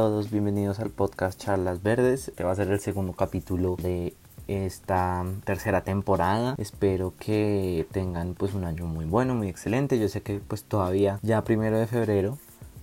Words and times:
Todos, 0.00 0.30
bienvenidos 0.30 0.80
al 0.80 0.88
podcast 0.88 1.38
Charlas 1.38 1.82
Verdes. 1.82 2.28
Este 2.28 2.42
va 2.42 2.52
a 2.52 2.54
ser 2.54 2.70
el 2.70 2.80
segundo 2.80 3.12
capítulo 3.12 3.76
de 3.76 4.14
esta 4.48 5.26
tercera 5.44 5.82
temporada. 5.82 6.54
Espero 6.56 7.12
que 7.20 7.86
tengan 7.92 8.32
pues 8.32 8.54
un 8.54 8.64
año 8.64 8.86
muy 8.86 9.04
bueno, 9.04 9.34
muy 9.34 9.50
excelente. 9.50 9.98
Yo 9.98 10.08
sé 10.08 10.22
que 10.22 10.40
pues 10.40 10.64
todavía 10.64 11.18
ya 11.20 11.44
primero 11.44 11.78
de 11.78 11.86
febrero 11.86 12.38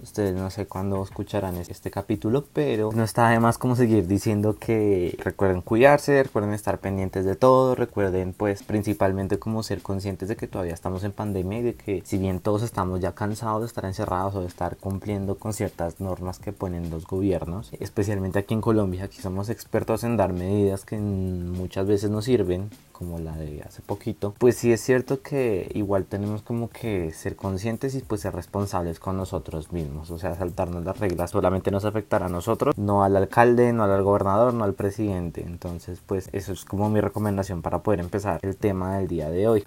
Ustedes 0.08 0.36
no 0.36 0.50
sé 0.50 0.66
cuándo 0.66 1.04
escucharán 1.04 1.58
este 1.58 1.92
capítulo, 1.92 2.46
pero 2.54 2.92
no 2.94 3.04
está 3.04 3.30
de 3.30 3.42
más 3.42 3.58
como 3.58 3.76
seguir 3.76 4.08
diciendo 4.08 4.56
que 4.58 5.18
recuerden 5.22 5.62
cuidarse, 5.62 6.24
recuerden 6.24 6.54
estar 6.54 6.80
pendientes 6.80 7.26
de 7.26 7.36
todo, 7.36 7.76
recuerden 7.76 8.34
pues 8.34 8.64
principalmente 8.64 9.38
como 9.38 9.64
ser 9.64 9.82
conscientes 9.82 10.30
de 10.30 10.38
que 10.38 10.48
todavía 10.48 10.74
estamos 10.74 11.04
en 11.04 11.12
pandemia 11.12 11.60
y 11.60 11.62
de 11.62 11.76
que 11.76 12.02
si 12.06 12.18
bien 12.18 12.40
todos 12.40 12.64
estamos 12.64 13.02
ya 13.02 13.12
cansados 13.12 13.62
de 13.62 13.68
estar 13.68 13.84
encerrados 13.84 14.34
o 14.36 14.42
de 14.42 14.48
estar 14.48 14.78
cumpliendo 14.78 15.38
con 15.38 15.54
ciertas 15.54 16.00
normas 16.00 16.40
que 16.40 16.54
ponen 16.54 16.90
los 16.90 17.06
gobiernos, 17.06 17.72
especialmente 17.82 18.40
aquí 18.40 18.54
en 18.54 18.62
Colombia, 18.62 19.04
aquí 19.04 19.22
somos 19.22 19.50
expertos 19.50 20.06
en 20.06 20.16
dar 20.16 20.32
medidas 20.32 20.86
que 20.86 20.98
muchas 20.98 21.86
veces 21.86 22.10
no 22.10 22.22
sirven 22.22 22.70
como 22.98 23.20
la 23.20 23.36
de 23.38 23.62
hace 23.62 23.84
poquito, 23.84 24.34
pues 24.40 24.56
sí 24.56 24.72
es 24.72 24.82
cierto 24.82 25.22
que 25.22 25.70
igual 25.76 26.06
tenemos 26.06 26.42
como 26.42 26.70
que 26.70 27.12
ser 27.14 27.36
conscientes 27.36 27.94
y 27.94 28.00
pues 28.00 28.22
ser 28.22 28.34
responsables 28.34 29.00
con 29.00 29.18
nosotros 29.18 29.72
mismos, 29.72 29.97
o 30.00 30.18
sea, 30.18 30.36
saltarnos 30.36 30.84
las 30.84 31.00
reglas 31.00 31.32
solamente 31.32 31.72
nos 31.72 31.86
afectará 31.86 32.28
a 32.28 32.30
nosotros, 32.30 32.78
no 32.78 33.04
al 33.04 33.16
alcalde, 33.16 33.74
no 33.74 33.84
al 33.84 34.04
gobernador, 34.04 34.54
no 34.54 34.64
al 34.64 34.74
presidente, 34.74 35.44
entonces 35.44 36.02
pues 36.06 36.30
eso 36.34 36.54
es 36.54 36.66
como 36.66 36.90
mi 36.90 37.02
recomendación 37.02 37.62
para 37.62 37.84
poder 37.84 38.00
empezar 38.00 38.40
el 38.44 38.58
tema 38.58 38.98
del 38.98 39.08
día 39.08 39.30
de 39.30 39.48
hoy. 39.48 39.64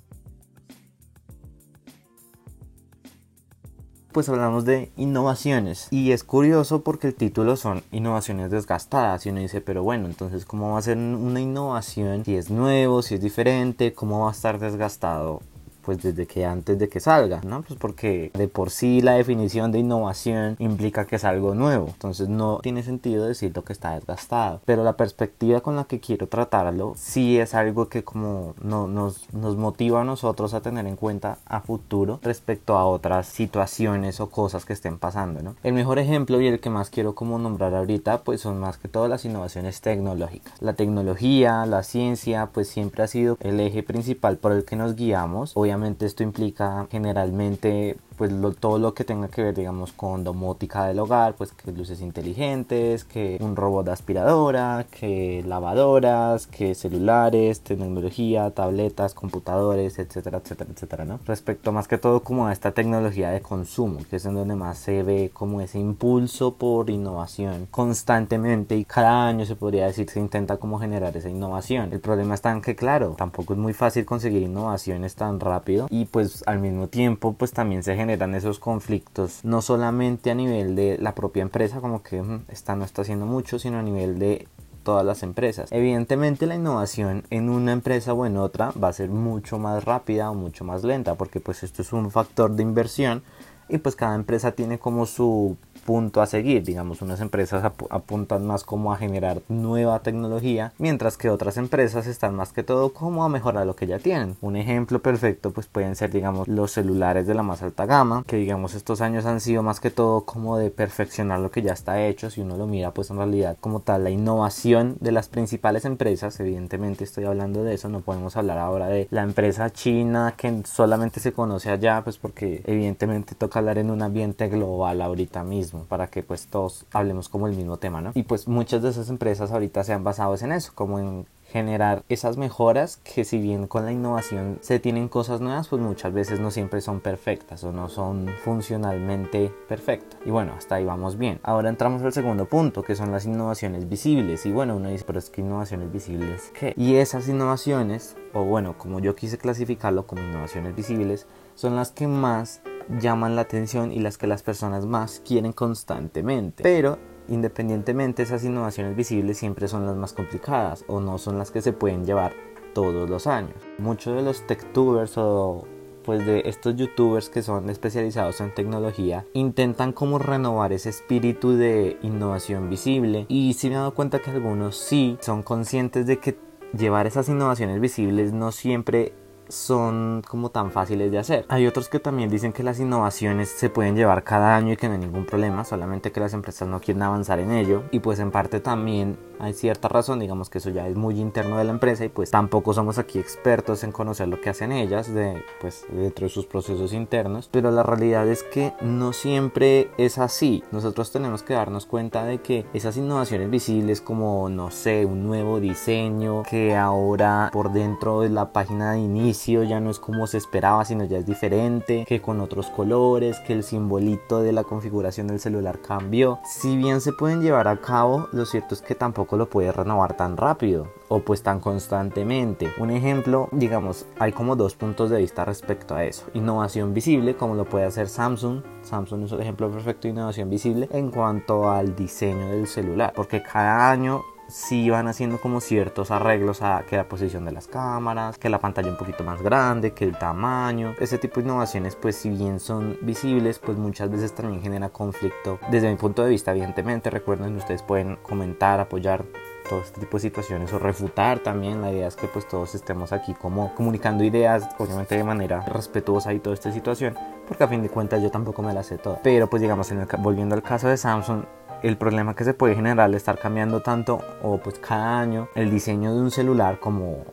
pues 4.13 4.29
hablamos 4.29 4.65
de 4.65 4.91
innovaciones. 4.97 5.89
Y 5.91 6.13
es 6.13 6.25
curioso 6.25 6.83
porque 6.83 7.09
el 7.09 7.15
título 7.15 7.57
son 7.57 7.83
innovaciones 7.93 8.51
desgastadas. 8.51 9.25
Y 9.25 9.31
uno 9.31 9.41
dice, 9.41 9.61
pero 9.61 9.83
bueno, 9.83 10.07
entonces, 10.07 10.45
¿cómo 10.45 10.73
va 10.73 10.79
a 10.79 10.83
ser 10.83 10.97
una 10.97 11.41
innovación 11.41 12.25
si 12.25 12.37
es 12.37 12.51
nuevo, 12.51 13.03
si 13.03 13.15
es 13.15 13.21
diferente? 13.21 13.93
¿Cómo 13.93 14.25
va 14.25 14.31
a 14.31 14.33
estar 14.33 14.59
desgastado 14.59 15.43
pues 15.85 16.03
desde 16.03 16.27
que 16.27 16.45
antes 16.45 16.79
de 16.79 16.89
que 16.89 17.01
salga, 17.01 17.41
¿no? 17.45 17.63
Pues 17.63 17.79
porque 17.79 18.31
de 18.35 18.49
por 18.49 18.71
sí 18.71 19.01
la 19.01 19.13
definición 19.13 19.73
de 19.73 19.79
innovación 19.79 20.57
implica 20.59 21.07
que 21.07 21.17
es 21.17 21.25
algo 21.25 21.55
nuevo, 21.55 21.89
entonces 21.89 22.29
no 22.29 22.59
tiene 22.63 22.83
sentido 22.83 23.27
decir 23.27 23.53
lo 23.55 23.65
que 23.65 23.73
está 23.73 23.95
desgastado, 23.95 24.61
pero 24.65 24.85
la 24.85 24.97
perspectiva 24.97 25.61
con 25.61 25.77
la 25.77 25.85
que 25.85 26.01
quiero 26.01 26.27
tratarlo 26.27 26.95
sí 26.97 27.39
es 27.39 27.55
algo 27.55 27.89
que 27.89 28.05
como 28.05 28.55
no, 28.63 28.87
nos, 28.87 29.33
nos 29.33 29.57
motiva 29.57 30.01
a 30.03 30.05
nosotros 30.05 30.55
a 30.55 30.61
tener 30.61 30.87
en 30.87 30.97
cuenta 30.97 31.39
a 31.47 31.61
futuro 31.61 32.21
respecto 32.23 32.77
a 32.77 32.87
otras 32.87 33.27
situaciones 33.27 34.21
o 34.21 34.31
cosas 34.31 34.65
que 34.65 34.73
estén 34.73 34.99
pasando, 34.99 35.43
¿no? 35.43 35.57
El 35.63 35.75
mejor 35.75 35.99
ejemplo 35.99 36.41
y 36.41 36.47
el 36.47 36.61
que 36.61 36.71
más 36.71 36.91
quiero 36.91 37.15
como 37.15 37.39
nombrar 37.39 37.75
ahorita 37.75 38.23
pues 38.23 38.41
son 38.41 38.59
más 38.61 38.79
que 38.79 38.89
todo 38.89 39.09
las 39.09 39.25
innovaciones 39.25 39.81
tecnológicas. 39.81 40.55
La 40.61 40.75
tecnología, 40.75 41.67
la 41.67 41.83
ciencia 41.83 42.51
pues 42.53 42.69
siempre 42.69 43.03
ha 43.03 43.07
sido 43.07 43.37
el 43.41 43.61
eje 43.61 43.83
principal 43.83 44.37
por 44.37 44.53
el 44.53 44.65
que 44.65 44.77
nos 44.77 44.97
guiamos, 44.97 45.53
obviamente 45.71 46.07
esto 46.07 46.23
implica 46.23 46.87
generalmente 46.91 47.97
pues 48.21 48.31
todo 48.61 48.79
lo 48.79 48.93
que 48.93 49.05
tenga 49.05 49.29
que 49.29 49.43
ver 49.43 49.55
digamos 49.55 49.93
con 49.93 50.25
domótica 50.25 50.85
del 50.85 50.99
hogar 50.99 51.37
pues 51.37 51.53
que 51.53 51.73
luces 51.73 52.03
inteligentes 52.03 53.07
que 53.07 53.39
un 53.41 53.57
robot 53.57 53.87
de 53.87 53.93
aspiradora 53.93 54.85
que 54.91 55.43
lavadoras 55.47 56.47
que 56.47 56.75
celulares 56.75 57.63
tecnología 57.63 58.51
tabletas 58.51 59.15
computadores 59.15 59.99
etcétera 59.99 60.43
etcétera 60.45 60.71
etcétera 60.71 61.05
no 61.07 61.19
respecto 61.25 61.73
más 61.73 61.89
que 61.89 61.97
todo 61.97 62.21
como 62.21 62.47
a 62.47 62.53
esta 62.53 62.73
tecnología 62.73 63.31
de 63.31 63.41
consumo 63.41 64.01
que 64.11 64.17
es 64.17 64.27
en 64.27 64.35
donde 64.35 64.55
más 64.55 64.77
se 64.77 65.03
ve 65.03 65.31
como 65.33 65.63
ese 65.63 65.79
impulso 65.79 66.57
por 66.57 66.91
innovación 66.91 67.69
constantemente 67.71 68.77
y 68.77 68.85
cada 68.85 69.29
año 69.29 69.47
se 69.47 69.57
podría 69.57 69.87
decir 69.87 70.11
se 70.11 70.21
intenta 70.21 70.59
como 70.59 70.79
generar 70.79 71.17
esa 71.17 71.31
innovación. 71.31 71.91
El 71.93 72.01
problema 72.01 72.35
está 72.35 72.51
en 72.53 72.61
que 72.61 72.77
claro 72.77 73.15
tampoco 73.17 73.55
es 73.55 73.59
muy 73.59 73.73
fácil 73.73 74.05
conseguir 74.05 74.43
innovaciones 74.43 75.15
tan 75.15 75.41
rápido 75.41 75.87
y 75.89 76.05
pues 76.05 76.45
al 76.47 76.59
mismo 76.59 76.89
tiempo 76.89 77.33
pues 77.33 77.53
también 77.53 77.83
se 77.83 77.97
genera 77.97 78.10
generan 78.11 78.35
esos 78.35 78.59
conflictos, 78.59 79.45
no 79.45 79.63
solamente 79.63 80.33
a 80.33 80.35
nivel 80.35 80.75
de 80.75 80.99
la 80.99 81.15
propia 81.15 81.43
empresa, 81.43 81.81
como 81.81 82.03
que 82.03 82.21
mm, 82.21 82.47
esta 82.49 82.75
no 82.75 82.85
está 82.85 83.03
haciendo 83.03 83.25
mucho, 83.25 83.61
sino 83.61 83.79
a 83.79 83.83
nivel 83.83 84.19
de 84.19 84.49
todas 84.83 85.07
las 85.07 85.23
empresas. 85.23 85.71
Evidentemente 85.71 86.47
la 86.47 86.57
innovación 86.57 87.25
en 87.31 87.49
una 87.49 87.73
empresa 87.73 88.13
o 88.13 88.27
en 88.27 88.37
otra 88.37 88.73
va 88.73 88.89
a 88.89 88.93
ser 88.93 89.11
mucho 89.11 89.59
más 89.59 89.85
rápida 89.85 90.29
o 90.29 90.35
mucho 90.35 90.65
más 90.65 90.83
lenta 90.83 91.15
porque 91.15 91.39
pues 91.39 91.63
esto 91.63 91.83
es 91.83 91.93
un 91.93 92.11
factor 92.11 92.57
de 92.57 92.63
inversión 92.65 93.23
y 93.69 93.79
pues 93.79 93.95
cada 93.95 94.17
empresa 94.17 94.53
tiene 94.53 94.81
como 94.81 95.07
su 95.07 95.57
punto 95.81 96.21
a 96.21 96.27
seguir. 96.27 96.63
Digamos, 96.63 97.03
unas 97.03 97.21
empresas 97.21 97.65
apuntan 97.91 98.47
más 98.47 98.65
como 98.65 98.93
a 98.93 98.97
generar 98.97 99.43
nueva 99.49 100.01
tecnología, 100.01 100.73
mientras 100.79 101.17
que 101.17 101.31
otras 101.31 101.57
empresas 101.57 102.07
están 102.07 102.35
más 102.35 102.53
que 102.53 102.63
todo 102.63 102.93
como 102.93 103.25
a 103.25 103.29
mejorar 103.29 103.67
lo 103.67 103.77
que 103.77 103.87
ya 103.87 103.99
tienen. 103.99 104.37
Un 104.41 104.57
ejemplo 104.57 105.01
perfecto 105.01 105.51
pues 105.51 105.67
pueden 105.67 105.97
ser 105.97 106.11
digamos 106.11 106.49
los 106.49 106.73
celulares 106.73 107.27
de 107.27 107.35
la 107.35 107.43
más 107.43 107.63
alta 107.63 107.87
gama, 107.87 108.25
que 108.27 108.37
digamos 108.37 108.75
estos 108.75 109.01
años 109.01 109.27
han 109.27 109.41
sido 109.41 109.63
más 109.63 109.81
que 109.81 109.91
todo 109.91 110.25
como 110.25 110.57
de 110.57 110.71
perfeccionar 110.71 111.41
lo 111.41 111.51
que 111.51 111.63
ya 111.63 111.73
está 111.73 112.05
hecho. 112.07 112.31
Si 112.31 112.41
uno 112.41 112.57
lo 112.57 112.67
mira 112.67 112.93
pues 112.93 113.11
en 113.11 113.17
realidad 113.17 113.57
como 113.61 113.81
tal 113.81 114.05
la 114.05 114.11
innovación 114.11 114.97
de 115.01 115.13
las 115.13 115.29
principales 115.29 115.85
empresas, 115.85 116.39
evidentemente 116.41 117.05
estoy 117.05 117.25
hablando 117.25 117.65
de 117.65 117.75
eso, 117.75 117.89
no 117.89 118.01
podemos 118.01 118.37
hablar 118.37 118.59
ahora 118.59 118.89
de 118.89 119.09
la 119.11 119.23
empresa 119.23 119.71
china 119.71 120.35
que 120.37 120.63
solamente 120.65 121.21
se 121.21 121.33
conoce 121.33 121.71
allá 121.71 122.03
pues 122.03 122.19
porque 122.19 122.63
evidentemente 122.67 123.35
toca 123.35 123.59
hablar 123.59 123.79
en 123.79 123.91
un 123.91 124.03
ambiente 124.03 124.49
global 124.49 125.01
ahorita 125.01 125.45
mismo 125.45 125.70
para 125.89 126.09
que 126.09 126.23
pues 126.23 126.47
todos 126.47 126.87
hablemos 126.93 127.29
como 127.29 127.47
el 127.47 127.57
mismo 127.57 127.77
tema, 127.77 128.01
¿no? 128.01 128.13
Y 128.15 128.25
pues 128.25 128.49
muchas 128.49 128.83
de 128.83 128.91
esas 128.91 129.09
empresas 129.09 129.53
ahorita 129.53 129.85
se 129.85 129.93
han 129.93 130.05
basado 130.05 130.35
en 130.41 130.53
eso, 130.53 130.73
como 130.75 130.99
en 130.99 131.27
generar 131.51 132.05
esas 132.09 132.37
mejoras 132.37 132.99
que 132.99 133.25
si 133.25 133.39
bien 133.39 133.67
con 133.67 133.85
la 133.85 133.91
innovación 133.91 134.59
se 134.61 134.79
tienen 134.79 135.09
cosas 135.09 135.41
nuevas, 135.41 135.67
pues 135.67 135.83
muchas 135.83 136.13
veces 136.13 136.39
no 136.39 136.53
siempre 136.53 136.81
son 136.81 137.01
perfectas 137.01 137.65
o 137.65 137.73
no 137.73 137.89
son 137.89 138.29
funcionalmente 138.45 139.53
perfectas. 139.69 140.21
Y 140.25 140.31
bueno, 140.31 140.55
hasta 140.57 140.77
ahí 140.77 140.85
vamos 140.85 141.19
bien. 141.19 141.41
Ahora 141.43 141.69
entramos 141.69 142.03
al 142.03 142.13
segundo 142.13 142.47
punto, 142.47 142.83
que 142.83 142.95
son 142.95 143.11
las 143.11 143.27
innovaciones 143.27 143.89
visibles. 143.89 144.47
Y 144.47 144.53
bueno, 144.53 144.77
uno 144.77 144.91
dice, 144.91 145.05
pero 145.05 145.19
es 145.19 145.29
que 145.29 145.41
innovaciones 145.41 145.91
visibles, 145.91 146.53
¿qué? 146.59 146.73
Y 146.77 146.95
esas 146.97 147.29
innovaciones, 147.29 148.17
o 148.33 148.45
bueno, 148.45 148.79
como 148.79 149.01
yo 149.01 149.17
quise 149.17 149.37
clasificarlo 149.37 150.07
como 150.07 150.23
innovaciones 150.23 150.77
visibles, 150.77 151.27
son 151.57 151.75
las 151.75 151.91
que 151.91 152.07
más 152.07 152.63
llaman 152.99 153.37
la 153.37 153.43
atención 153.43 153.93
y 153.93 154.01
las 154.01 154.19
que 154.19 154.27
las 154.27 154.43
personas 154.43 154.87
más 154.87 155.23
quieren 155.25 155.53
constantemente. 155.53 156.63
Pero 156.63 156.99
independientemente 157.29 158.23
esas 158.23 158.45
innovaciones 158.45 158.97
visibles 158.97 159.39
siempre 159.39 159.69
son 159.69 159.87
las 159.87 159.97
más 159.97 160.13
complicadas 160.13 160.85
o 160.89 161.01
no 161.01 161.19
son 161.19 161.39
las 161.39 161.51
que 161.51 161.63
se 161.63 161.73
pueden 161.73 162.05
llevar 162.05 162.33
todos 162.75 163.09
los 163.09 163.27
años. 163.27 163.57
Muchos 163.79 164.17
de 164.17 164.23
los 164.23 164.47
techtubers 164.47 165.17
o 165.17 165.67
pues 166.05 166.25
de 166.25 166.43
estos 166.47 166.77
youtubers 166.77 167.29
que 167.29 167.43
son 167.43 167.69
especializados 167.69 168.41
en 168.41 168.55
tecnología 168.55 169.27
intentan 169.35 169.93
como 169.93 170.19
renovar 170.19 170.73
ese 170.73 170.89
espíritu 170.89 171.53
de 171.53 171.99
innovación 172.03 172.71
visible 172.71 173.27
y 173.29 173.53
si 173.53 173.69
me 173.69 173.75
he 173.75 173.79
dado 173.79 173.95
cuenta 173.95 174.19
que 174.19 174.31
algunos 174.31 174.77
sí 174.77 175.19
son 175.21 175.43
conscientes 175.43 176.07
de 176.07 176.19
que 176.19 176.39
llevar 176.77 177.07
esas 177.07 177.29
innovaciones 177.29 177.81
visibles 177.81 178.33
no 178.33 178.51
siempre 178.53 179.13
son 179.51 180.23
como 180.27 180.51
tan 180.51 180.71
fáciles 180.71 181.11
de 181.11 181.19
hacer. 181.19 181.45
Hay 181.49 181.67
otros 181.67 181.89
que 181.89 182.01
también 182.01 182.31
dicen 182.31 182.53
que 182.53 182.63
las 182.63 182.81
innovaciones 182.81 183.49
se 183.51 183.69
pueden 183.71 183.97
llevar 183.97 184.25
cada 184.25 184.57
año 184.57 184.73
y 184.73 184.77
que 184.77 184.89
no 184.89 184.95
hay 184.95 185.01
ningún 185.01 185.27
problema, 185.27 185.65
solamente 185.65 186.13
que 186.13 186.21
las 186.21 186.35
empresas 186.35 186.69
no 186.69 186.81
quieren 186.81 187.03
avanzar 187.03 187.39
en 187.41 187.53
ello. 187.53 187.83
Y 187.91 188.01
pues 188.01 188.19
en 188.19 188.31
parte 188.31 188.61
también 188.61 189.19
hay 189.41 189.55
cierta 189.55 189.89
razón, 189.89 190.21
digamos 190.21 190.51
que 190.51 190.59
eso 190.59 190.71
ya 190.71 190.87
es 190.87 190.97
muy 190.97 191.19
interno 191.19 191.59
de 191.59 191.65
la 191.65 191.71
empresa 191.71 192.05
y 192.05 192.09
pues 192.09 192.31
tampoco 192.31 192.75
somos 192.75 192.99
aquí 192.99 193.19
expertos 193.19 193.85
en 193.85 193.93
conocer 193.93 194.29
lo 194.29 194.41
que 194.41 194.51
hacen 194.51 194.73
ellas 194.73 195.13
de 195.13 195.43
pues 195.61 195.85
dentro 195.91 196.27
de 196.27 196.31
sus 196.31 196.47
procesos 196.47 196.93
internos, 196.93 197.49
pero 197.51 197.71
la 197.71 197.83
realidad 197.83 198.29
es 198.29 198.43
que 198.43 198.75
no 198.81 199.13
siempre 199.13 199.91
es 199.99 200.19
así. 200.19 200.63
Nosotros 200.73 201.11
tenemos 201.11 201.43
que 201.43 201.55
darnos 201.55 201.87
cuenta 201.87 202.25
de 202.25 202.39
que 202.39 202.67
esas 202.75 202.97
innovaciones 202.97 203.51
visibles 203.51 204.01
como 204.01 204.49
no 204.49 204.71
sé, 204.71 205.05
un 205.07 205.25
nuevo 205.27 205.61
diseño 205.61 206.43
que 206.49 206.77
ahora 206.77 207.51
por 207.53 207.73
dentro 207.73 208.21
de 208.21 208.29
la 208.29 208.53
página 208.53 208.93
de 208.93 209.01
inicio 209.01 209.63
ya 209.63 209.81
no 209.81 209.91
es 209.91 209.99
como 209.99 210.27
se 210.27 210.39
esperaba, 210.39 210.85
sino 210.85 211.05
ya 211.05 211.19
es 211.19 211.27
diferente, 211.27 212.05
que 212.07 212.21
con 212.21 212.41
otros 212.41 212.67
colores, 212.67 213.39
que 213.41 213.53
el 213.53 213.65
simbolito 213.65 214.43
de 214.43 214.53
la 214.53 214.65
configuración 214.65 215.29
del 215.29 215.41
celular 215.41 215.81
cambió. 215.81 216.41
Si 216.45 216.77
bien 216.77 217.01
se 217.01 217.13
pueden 217.13 217.43
llevar 217.43 217.69
a 217.69 217.81
cabo, 217.81 218.29
lo 218.33 218.45
cierto 218.45 218.75
es 218.75 218.83
que 218.83 218.95
tampoco 218.95 219.30
lo 219.37 219.49
puede 219.49 219.73
renovar 219.73 220.17
tan 220.17 220.37
rápido 220.37 220.89
o 221.09 221.21
pues 221.21 221.43
tan 221.43 221.61
constantemente. 221.61 222.69
Un 222.79 222.91
ejemplo, 222.91 223.49
digamos, 223.53 224.07
hay 224.19 224.33
como 224.33 224.57
dos 224.57 224.75
puntos 224.75 225.11
de 225.11 225.19
vista 225.19 225.45
respecto 225.45 225.95
a 225.95 226.05
eso. 226.05 226.27
Innovación 226.35 226.95
visible, 226.95 227.35
como 227.37 227.55
lo 227.55 227.65
puede 227.65 227.85
hacer 227.85 228.09
Samsung. 228.09 228.63
Samsung 228.83 229.25
es 229.25 229.33
un 229.33 229.41
ejemplo 229.41 229.71
perfecto 229.71 230.03
de 230.03 230.11
innovación 230.11 230.49
visible 230.51 230.89
en 230.93 231.11
cuanto 231.11 231.71
al 231.71 231.97
diseño 231.97 232.49
del 232.49 232.67
celular, 232.67 233.13
porque 233.15 233.43
cada 233.43 233.91
año 233.91 234.23
sí 234.51 234.91
van 234.91 235.09
haciendo 235.09 235.41
como 235.41 235.61
ciertos 235.61 236.11
arreglos 236.11 236.63
a 236.63 236.85
que 236.89 236.97
la 236.97 237.09
posición 237.09 237.45
de 237.45 237.53
las 237.53 237.67
cámaras, 237.67 238.39
que 238.39 238.49
la 238.49 238.59
pantalla 238.59 238.91
un 238.91 238.97
poquito 238.97 239.25
más 239.25 239.43
grande, 239.43 239.93
que 239.93 240.05
el 240.05 240.19
tamaño. 240.19 240.95
Ese 241.01 241.19
tipo 241.19 241.41
de 241.41 241.47
innovaciones, 241.47 241.97
pues 241.97 242.17
si 242.17 242.31
bien 242.31 242.61
son 242.61 242.99
visibles, 243.03 243.59
pues 243.59 243.79
muchas 243.79 244.11
veces 244.11 244.35
también 244.35 244.63
genera 244.63 244.91
conflicto. 244.91 245.59
Desde 245.71 245.91
mi 245.91 245.97
punto 245.97 246.25
de 246.25 246.31
vista, 246.31 246.51
evidentemente, 246.51 247.11
recuerden 247.11 247.57
ustedes 247.57 247.83
pueden 247.83 248.17
comentar, 248.17 248.81
apoyar 248.81 249.25
todo 249.69 249.81
este 249.81 250.01
tipo 250.01 250.17
de 250.17 250.23
situaciones 250.23 250.73
o 250.73 250.79
refutar 250.79 251.39
también. 251.39 251.81
La 251.81 251.93
idea 251.93 252.09
es 252.09 252.17
que 252.17 252.27
pues 252.27 252.47
todos 252.49 252.75
estemos 252.75 253.13
aquí 253.13 253.35
como 253.35 253.75
comunicando 253.75 254.25
ideas, 254.25 254.69
obviamente 254.79 255.17
de 255.17 255.25
manera 255.25 255.61
respetuosa 255.61 256.33
y 256.33 256.41
toda 256.41 256.55
esta 256.55 256.73
situación, 256.73 257.17
porque 257.47 257.65
a 257.65 257.69
fin 257.69 257.83
de 257.83 257.89
cuentas 257.89 258.21
yo 258.23 258.31
tampoco 258.31 258.63
me 258.63 258.75
la 258.75 258.83
sé 258.83 258.99
toda. 258.99 259.21
Pero 259.23 259.49
pues 259.49 259.63
digamos, 259.63 259.91
en 259.93 260.01
el, 260.01 260.09
volviendo 260.19 260.55
al 260.55 260.63
caso 260.63 260.89
de 260.89 260.97
Samsung, 260.97 261.45
el 261.83 261.97
problema 261.97 262.35
que 262.35 262.45
se 262.45 262.55
puede 262.55 262.75
generar 262.75 263.01
al 263.01 263.15
estar 263.15 263.39
cambiando 263.39 263.81
tanto 263.81 264.21
o 264.43 264.59
pues 264.59 264.79
cada 264.79 265.21
año 265.21 265.49
el 265.55 265.71
diseño 265.71 266.15
de 266.15 266.21
un 266.21 266.31
celular 266.31 266.79
como 266.79 267.25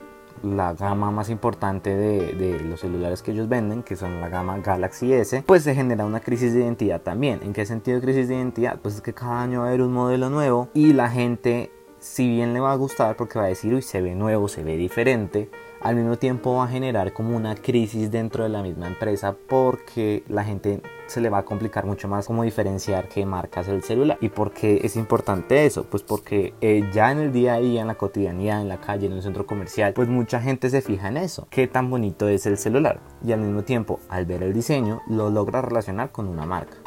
la 0.43 0.73
gama 0.73 1.09
más 1.09 1.29
importante 1.29 1.95
de, 1.95 2.33
de, 2.33 2.59
los 2.59 2.81
celulares 2.81 3.23
que 3.23 3.31
ellos 3.31 3.49
venden, 3.49 3.81
que 3.81 3.95
son 3.95 4.21
la 4.21 4.29
gama 4.29 4.59
Galaxy 4.59 5.11
S, 5.11 5.43
pues 5.45 5.63
se 5.63 5.73
genera 5.73 6.05
una 6.05 6.19
crisis 6.19 6.53
de 6.53 6.59
identidad 6.59 7.01
también. 7.01 7.39
¿En 7.41 7.53
qué 7.53 7.65
sentido 7.65 7.99
crisis 7.99 8.27
de 8.27 8.35
identidad? 8.35 8.79
Pues 8.79 8.95
es 8.95 9.01
que 9.01 9.13
cada 9.13 9.41
año 9.41 9.61
va 9.61 9.65
a 9.65 9.69
haber 9.69 9.81
un 9.81 9.93
modelo 9.93 10.29
nuevo 10.29 10.69
y 10.75 10.93
la 10.93 11.09
gente 11.09 11.71
si 11.99 12.27
bien 12.27 12.53
le 12.53 12.59
va 12.59 12.71
a 12.71 12.75
gustar 12.75 13.15
porque 13.15 13.39
va 13.39 13.45
a 13.45 13.49
decir, 13.49 13.73
uy, 13.73 13.81
se 13.81 14.01
ve 14.01 14.15
nuevo, 14.15 14.47
se 14.47 14.63
ve 14.63 14.77
diferente, 14.77 15.49
al 15.81 15.95
mismo 15.95 16.17
tiempo 16.17 16.55
va 16.55 16.65
a 16.65 16.67
generar 16.67 17.13
como 17.13 17.35
una 17.35 17.55
crisis 17.55 18.11
dentro 18.11 18.43
de 18.43 18.49
la 18.49 18.61
misma 18.63 18.87
empresa 18.87 19.35
porque 19.47 20.23
la 20.27 20.43
gente 20.43 20.81
se 21.07 21.21
le 21.21 21.29
va 21.29 21.39
a 21.39 21.45
complicar 21.45 21.85
mucho 21.85 22.07
más 22.07 22.27
cómo 22.27 22.43
diferenciar 22.43 23.07
qué 23.07 23.25
marcas 23.25 23.67
el 23.67 23.83
celular. 23.83 24.17
¿Y 24.21 24.29
por 24.29 24.51
qué 24.51 24.81
es 24.83 24.95
importante 24.95 25.65
eso? 25.65 25.85
Pues 25.85 26.03
porque 26.03 26.53
eh, 26.61 26.89
ya 26.93 27.11
en 27.11 27.19
el 27.19 27.31
día 27.31 27.53
a 27.55 27.59
día, 27.59 27.81
en 27.81 27.87
la 27.87 27.95
cotidianidad, 27.95 28.61
en 28.61 28.67
la 28.67 28.81
calle, 28.81 29.07
en 29.07 29.13
un 29.13 29.21
centro 29.21 29.45
comercial, 29.45 29.93
pues 29.93 30.09
mucha 30.09 30.41
gente 30.41 30.69
se 30.69 30.81
fija 30.81 31.07
en 31.07 31.17
eso. 31.17 31.47
Qué 31.49 31.67
tan 31.67 31.89
bonito 31.89 32.27
es 32.27 32.45
el 32.45 32.57
celular. 32.57 32.99
Y 33.23 33.31
al 33.31 33.39
mismo 33.39 33.63
tiempo, 33.63 33.99
al 34.09 34.25
ver 34.25 34.43
el 34.43 34.53
diseño, 34.53 35.01
lo 35.07 35.29
logra 35.29 35.61
relacionar 35.61 36.11
con 36.11 36.27
una 36.27 36.45
marca. 36.45 36.77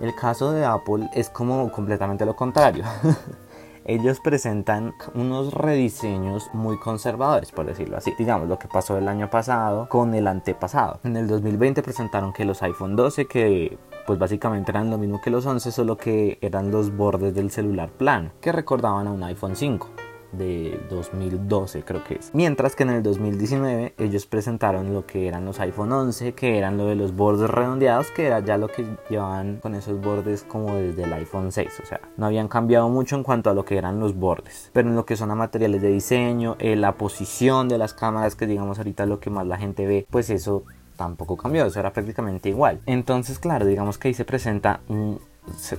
El 0.00 0.14
caso 0.14 0.52
de 0.52 0.64
Apple 0.64 1.08
es 1.14 1.30
como 1.30 1.70
completamente 1.70 2.26
lo 2.26 2.34
contrario. 2.34 2.84
Ellos 3.86 4.20
presentan 4.20 4.94
unos 5.14 5.52
rediseños 5.52 6.48
muy 6.54 6.78
conservadores, 6.78 7.52
por 7.52 7.66
decirlo 7.66 7.98
así. 7.98 8.14
Digamos 8.18 8.48
lo 8.48 8.58
que 8.58 8.66
pasó 8.66 8.96
el 8.96 9.08
año 9.08 9.28
pasado 9.28 9.88
con 9.90 10.14
el 10.14 10.26
antepasado. 10.26 11.00
En 11.04 11.16
el 11.16 11.26
2020 11.26 11.82
presentaron 11.82 12.32
que 12.32 12.46
los 12.46 12.62
iPhone 12.62 12.96
12, 12.96 13.26
que 13.26 13.76
pues 14.06 14.18
básicamente 14.18 14.70
eran 14.70 14.90
lo 14.90 14.96
mismo 14.96 15.20
que 15.20 15.30
los 15.30 15.44
11, 15.44 15.70
solo 15.70 15.96
que 15.96 16.38
eran 16.40 16.70
los 16.70 16.96
bordes 16.96 17.34
del 17.34 17.50
celular 17.50 17.90
plano, 17.90 18.30
que 18.40 18.52
recordaban 18.52 19.06
a 19.06 19.12
un 19.12 19.22
iPhone 19.22 19.56
5 19.56 19.93
de 20.36 20.80
2012 20.90 21.82
creo 21.82 22.04
que 22.04 22.14
es. 22.16 22.30
Mientras 22.34 22.76
que 22.76 22.82
en 22.82 22.90
el 22.90 23.02
2019 23.02 23.94
ellos 23.98 24.26
presentaron 24.26 24.92
lo 24.92 25.06
que 25.06 25.28
eran 25.28 25.44
los 25.44 25.60
iPhone 25.60 25.92
11, 25.92 26.34
que 26.34 26.58
eran 26.58 26.76
lo 26.76 26.86
de 26.86 26.94
los 26.94 27.14
bordes 27.14 27.50
redondeados, 27.50 28.10
que 28.10 28.26
era 28.26 28.40
ya 28.40 28.58
lo 28.58 28.68
que 28.68 28.86
llevaban 29.08 29.56
con 29.56 29.74
esos 29.74 30.00
bordes 30.00 30.44
como 30.44 30.74
desde 30.74 31.04
el 31.04 31.12
iPhone 31.12 31.52
6. 31.52 31.80
O 31.82 31.86
sea, 31.86 32.00
no 32.16 32.26
habían 32.26 32.48
cambiado 32.48 32.88
mucho 32.88 33.16
en 33.16 33.22
cuanto 33.22 33.50
a 33.50 33.54
lo 33.54 33.64
que 33.64 33.78
eran 33.78 34.00
los 34.00 34.14
bordes. 34.14 34.70
Pero 34.72 34.88
en 34.88 34.96
lo 34.96 35.06
que 35.06 35.16
son 35.16 35.30
a 35.30 35.34
materiales 35.34 35.82
de 35.82 35.88
diseño, 35.88 36.56
eh, 36.58 36.76
la 36.76 36.92
posición 36.92 37.68
de 37.68 37.78
las 37.78 37.94
cámaras, 37.94 38.36
que 38.36 38.46
digamos 38.46 38.78
ahorita 38.78 39.06
lo 39.06 39.20
que 39.20 39.30
más 39.30 39.46
la 39.46 39.58
gente 39.58 39.86
ve, 39.86 40.06
pues 40.10 40.30
eso 40.30 40.64
tampoco 40.96 41.36
cambió, 41.36 41.66
eso 41.66 41.80
era 41.80 41.92
prácticamente 41.92 42.48
igual. 42.48 42.80
Entonces, 42.86 43.38
claro, 43.38 43.66
digamos 43.66 43.98
que 43.98 44.08
ahí 44.08 44.14
se 44.14 44.24
presenta 44.24 44.80
un 44.88 45.20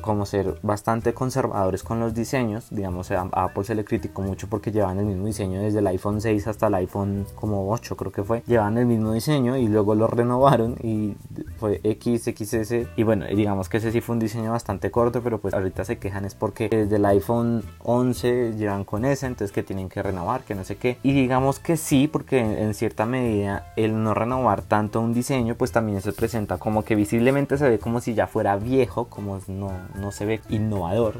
como 0.02 0.26
ser 0.26 0.60
bastante 0.62 1.14
conservadores 1.14 1.84
con 1.84 2.00
los 2.00 2.14
diseños. 2.14 2.68
Digamos, 2.70 3.12
a 3.12 3.22
Apple 3.32 3.64
se 3.64 3.76
le 3.76 3.86
criticó 3.86 4.22
mucho 4.22 4.48
porque 4.48 4.72
llevan 4.72 5.00
el 5.00 5.06
mismo 5.06 5.26
diseño 5.26 5.62
desde 5.62 5.80
el 5.80 5.88
iPhone 5.88 6.22
6 6.22 6.48
hasta 6.48 6.68
el 6.68 6.76
iPhone 6.76 7.26
como 7.36 7.72
8 7.72 7.96
creo 7.96 8.12
que 8.12 8.24
fue. 8.24 8.44
Llevan 8.48 8.78
el 8.78 8.86
mismo 8.86 9.14
diseño 9.14 9.58
y 9.58 9.68
luego 9.68 9.96
lo 9.96 10.08
renovaron 10.08 10.76
y 10.82 11.16
fue 11.60 11.82
X, 11.84 12.24
XS. 12.24 12.88
Y 12.96 13.04
bueno, 13.04 13.26
digamos 13.28 13.70
que 13.70 13.78
ese 13.78 13.92
sí 13.92 14.02
fue 14.02 14.14
un 14.14 14.20
diseño 14.20 14.52
bastante 14.52 14.92
corto, 14.92 15.22
pero 15.22 15.40
pues 15.40 15.54
ahorita 15.54 15.86
se 15.86 15.98
quejan 15.98 16.26
es 16.26 16.36
porque 16.36 16.70
desde 16.70 16.96
el 16.96 17.06
iPhone 17.06 17.64
11 17.84 18.54
llevan 18.58 18.84
con 18.84 19.06
ese, 19.06 19.28
entonces 19.28 19.52
que 19.52 19.64
tienen 19.64 19.90
que 19.90 20.02
renovar, 20.02 20.44
que 20.44 20.56
no 20.56 20.64
sé 20.64 20.78
qué. 20.78 20.98
Y 21.04 21.14
digamos 21.14 21.60
que 21.60 21.78
sí, 21.78 22.08
porque 22.08 22.40
en 22.40 22.74
cierta 22.74 23.06
medida 23.06 23.74
el 23.76 24.02
no 24.04 24.14
renovar 24.14 24.62
tanto 24.62 25.02
un 25.02 25.14
diseño, 25.14 25.56
pues 25.56 25.72
también 25.72 26.02
se 26.02 26.14
presenta 26.14 26.58
como 26.58 26.84
que 26.84 26.96
visiblemente 26.96 27.58
se 27.58 27.70
ve 27.70 27.80
como 27.80 28.02
si 28.02 28.14
ya 28.14 28.28
fuera 28.28 28.56
viejo, 28.58 29.06
como 29.06 29.40
no, 29.56 29.72
no 29.96 30.12
se 30.12 30.26
ve 30.26 30.42
innovador, 30.50 31.16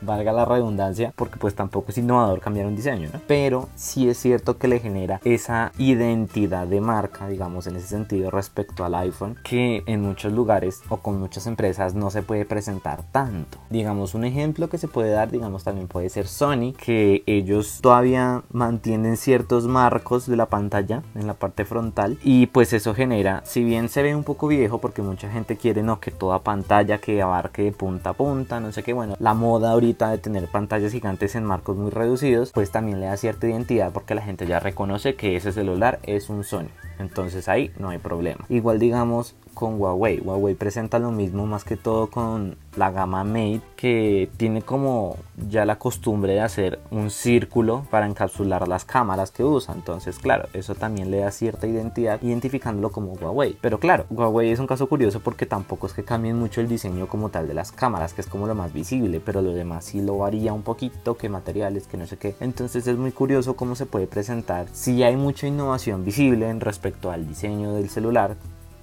valga 0.00 0.32
la 0.32 0.44
redundancia, 0.44 1.12
porque 1.16 1.38
pues 1.38 1.54
tampoco 1.54 1.90
es 1.90 1.98
innovador 1.98 2.40
cambiar 2.40 2.66
un 2.66 2.76
diseño, 2.76 3.08
¿no? 3.12 3.20
Pero 3.26 3.68
sí 3.74 4.08
es 4.08 4.18
cierto 4.18 4.58
que 4.58 4.68
le 4.68 4.80
genera 4.80 5.20
esa 5.24 5.72
identidad 5.78 6.66
de 6.66 6.80
marca, 6.80 7.28
digamos, 7.28 7.66
en 7.66 7.76
ese 7.76 7.88
sentido 7.88 8.30
respecto 8.30 8.84
al 8.84 8.94
iPhone, 8.94 9.36
que 9.42 9.82
en 9.86 10.02
muchos 10.02 10.32
lugares 10.32 10.82
o 10.88 10.98
con 10.98 11.18
muchas 11.18 11.46
empresas 11.46 11.94
no 11.94 12.10
se 12.10 12.22
puede 12.22 12.44
presentar 12.44 13.02
tanto. 13.12 13.58
Digamos, 13.70 14.14
un 14.14 14.24
ejemplo 14.24 14.68
que 14.68 14.78
se 14.78 14.88
puede 14.88 15.10
dar, 15.10 15.30
digamos, 15.30 15.64
también 15.64 15.88
puede 15.88 16.08
ser 16.08 16.26
Sony, 16.26 16.72
que 16.72 17.22
ellos 17.26 17.80
todavía 17.80 18.42
mantienen 18.50 19.16
ciertos 19.16 19.66
marcos 19.66 20.26
de 20.26 20.36
la 20.36 20.46
pantalla 20.46 21.02
en 21.14 21.26
la 21.26 21.34
parte 21.34 21.64
frontal 21.64 22.18
y 22.22 22.46
pues 22.46 22.72
eso 22.72 22.94
genera, 22.94 23.42
si 23.44 23.64
bien 23.64 23.88
se 23.88 24.02
ve 24.02 24.14
un 24.14 24.24
poco 24.24 24.48
viejo, 24.48 24.78
porque 24.78 25.02
mucha 25.02 25.30
gente 25.30 25.56
quiere 25.56 25.82
no 25.82 26.00
que 26.00 26.10
toda 26.10 26.40
pantalla 26.40 26.98
que 26.98 27.20
abarque 27.22 27.72
punta 27.72 28.10
a 28.10 28.12
punta, 28.12 28.60
no 28.60 28.72
sé 28.72 28.82
qué, 28.82 28.92
bueno, 28.92 29.14
la 29.18 29.34
moda 29.34 29.72
ahorita 29.72 29.85
de 29.86 30.18
tener 30.18 30.48
pantallas 30.48 30.92
gigantes 30.92 31.34
en 31.34 31.44
marcos 31.44 31.76
muy 31.76 31.90
reducidos, 31.90 32.52
pues 32.52 32.70
también 32.70 33.00
le 33.00 33.06
da 33.06 33.16
cierta 33.16 33.46
identidad 33.46 33.92
porque 33.92 34.14
la 34.14 34.22
gente 34.22 34.46
ya 34.46 34.60
reconoce 34.60 35.14
que 35.14 35.36
ese 35.36 35.52
celular 35.52 36.00
es 36.02 36.28
un 36.28 36.44
Sony. 36.44 36.68
Entonces 36.98 37.48
ahí 37.48 37.70
no 37.78 37.90
hay 37.90 37.98
problema. 37.98 38.44
Igual 38.48 38.78
digamos 38.78 39.36
con 39.56 39.80
Huawei. 39.80 40.20
Huawei 40.20 40.54
presenta 40.54 40.98
lo 40.98 41.10
mismo 41.10 41.46
más 41.46 41.64
que 41.64 41.78
todo 41.78 42.08
con 42.08 42.58
la 42.76 42.90
gama 42.90 43.24
Mate 43.24 43.62
que 43.74 44.28
tiene 44.36 44.60
como 44.60 45.16
ya 45.48 45.64
la 45.64 45.78
costumbre 45.78 46.34
de 46.34 46.42
hacer 46.42 46.78
un 46.90 47.08
círculo 47.08 47.86
para 47.90 48.06
encapsular 48.06 48.68
las 48.68 48.84
cámaras 48.84 49.30
que 49.30 49.42
usa. 49.42 49.74
Entonces, 49.74 50.18
claro, 50.18 50.46
eso 50.52 50.74
también 50.74 51.10
le 51.10 51.20
da 51.20 51.30
cierta 51.30 51.66
identidad 51.66 52.20
identificándolo 52.22 52.90
como 52.90 53.14
Huawei. 53.14 53.56
Pero 53.62 53.80
claro, 53.80 54.04
Huawei 54.10 54.50
es 54.50 54.58
un 54.58 54.66
caso 54.66 54.90
curioso 54.90 55.20
porque 55.20 55.46
tampoco 55.46 55.86
es 55.86 55.94
que 55.94 56.04
cambien 56.04 56.38
mucho 56.38 56.60
el 56.60 56.68
diseño 56.68 57.08
como 57.08 57.30
tal 57.30 57.48
de 57.48 57.54
las 57.54 57.72
cámaras, 57.72 58.12
que 58.12 58.20
es 58.20 58.26
como 58.26 58.46
lo 58.46 58.54
más 58.54 58.74
visible, 58.74 59.22
pero 59.24 59.40
lo 59.40 59.54
demás 59.54 59.86
sí 59.86 60.02
lo 60.02 60.18
varía 60.18 60.52
un 60.52 60.62
poquito, 60.62 61.16
que 61.16 61.30
materiales, 61.30 61.86
que 61.86 61.96
no 61.96 62.06
sé 62.06 62.18
qué. 62.18 62.34
Entonces 62.40 62.86
es 62.86 62.98
muy 62.98 63.10
curioso 63.10 63.56
cómo 63.56 63.74
se 63.74 63.86
puede 63.86 64.06
presentar. 64.06 64.66
Si 64.74 65.02
hay 65.02 65.16
mucha 65.16 65.46
innovación 65.46 66.04
visible 66.04 66.50
en 66.50 66.60
respecto 66.60 67.10
al 67.10 67.26
diseño 67.26 67.72
del 67.72 67.88
celular, 67.88 68.36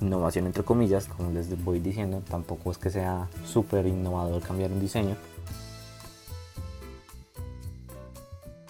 innovación 0.03 0.45
entre 0.45 0.63
comillas, 0.63 1.07
como 1.07 1.31
les 1.31 1.63
voy 1.63 1.79
diciendo, 1.79 2.22
tampoco 2.29 2.72
es 2.72 2.77
que 2.77 2.89
sea 2.89 3.27
súper 3.45 3.88
innovador 3.88 4.41
cambiar 4.41 4.72
un 4.72 4.79
diseño. 4.79 5.15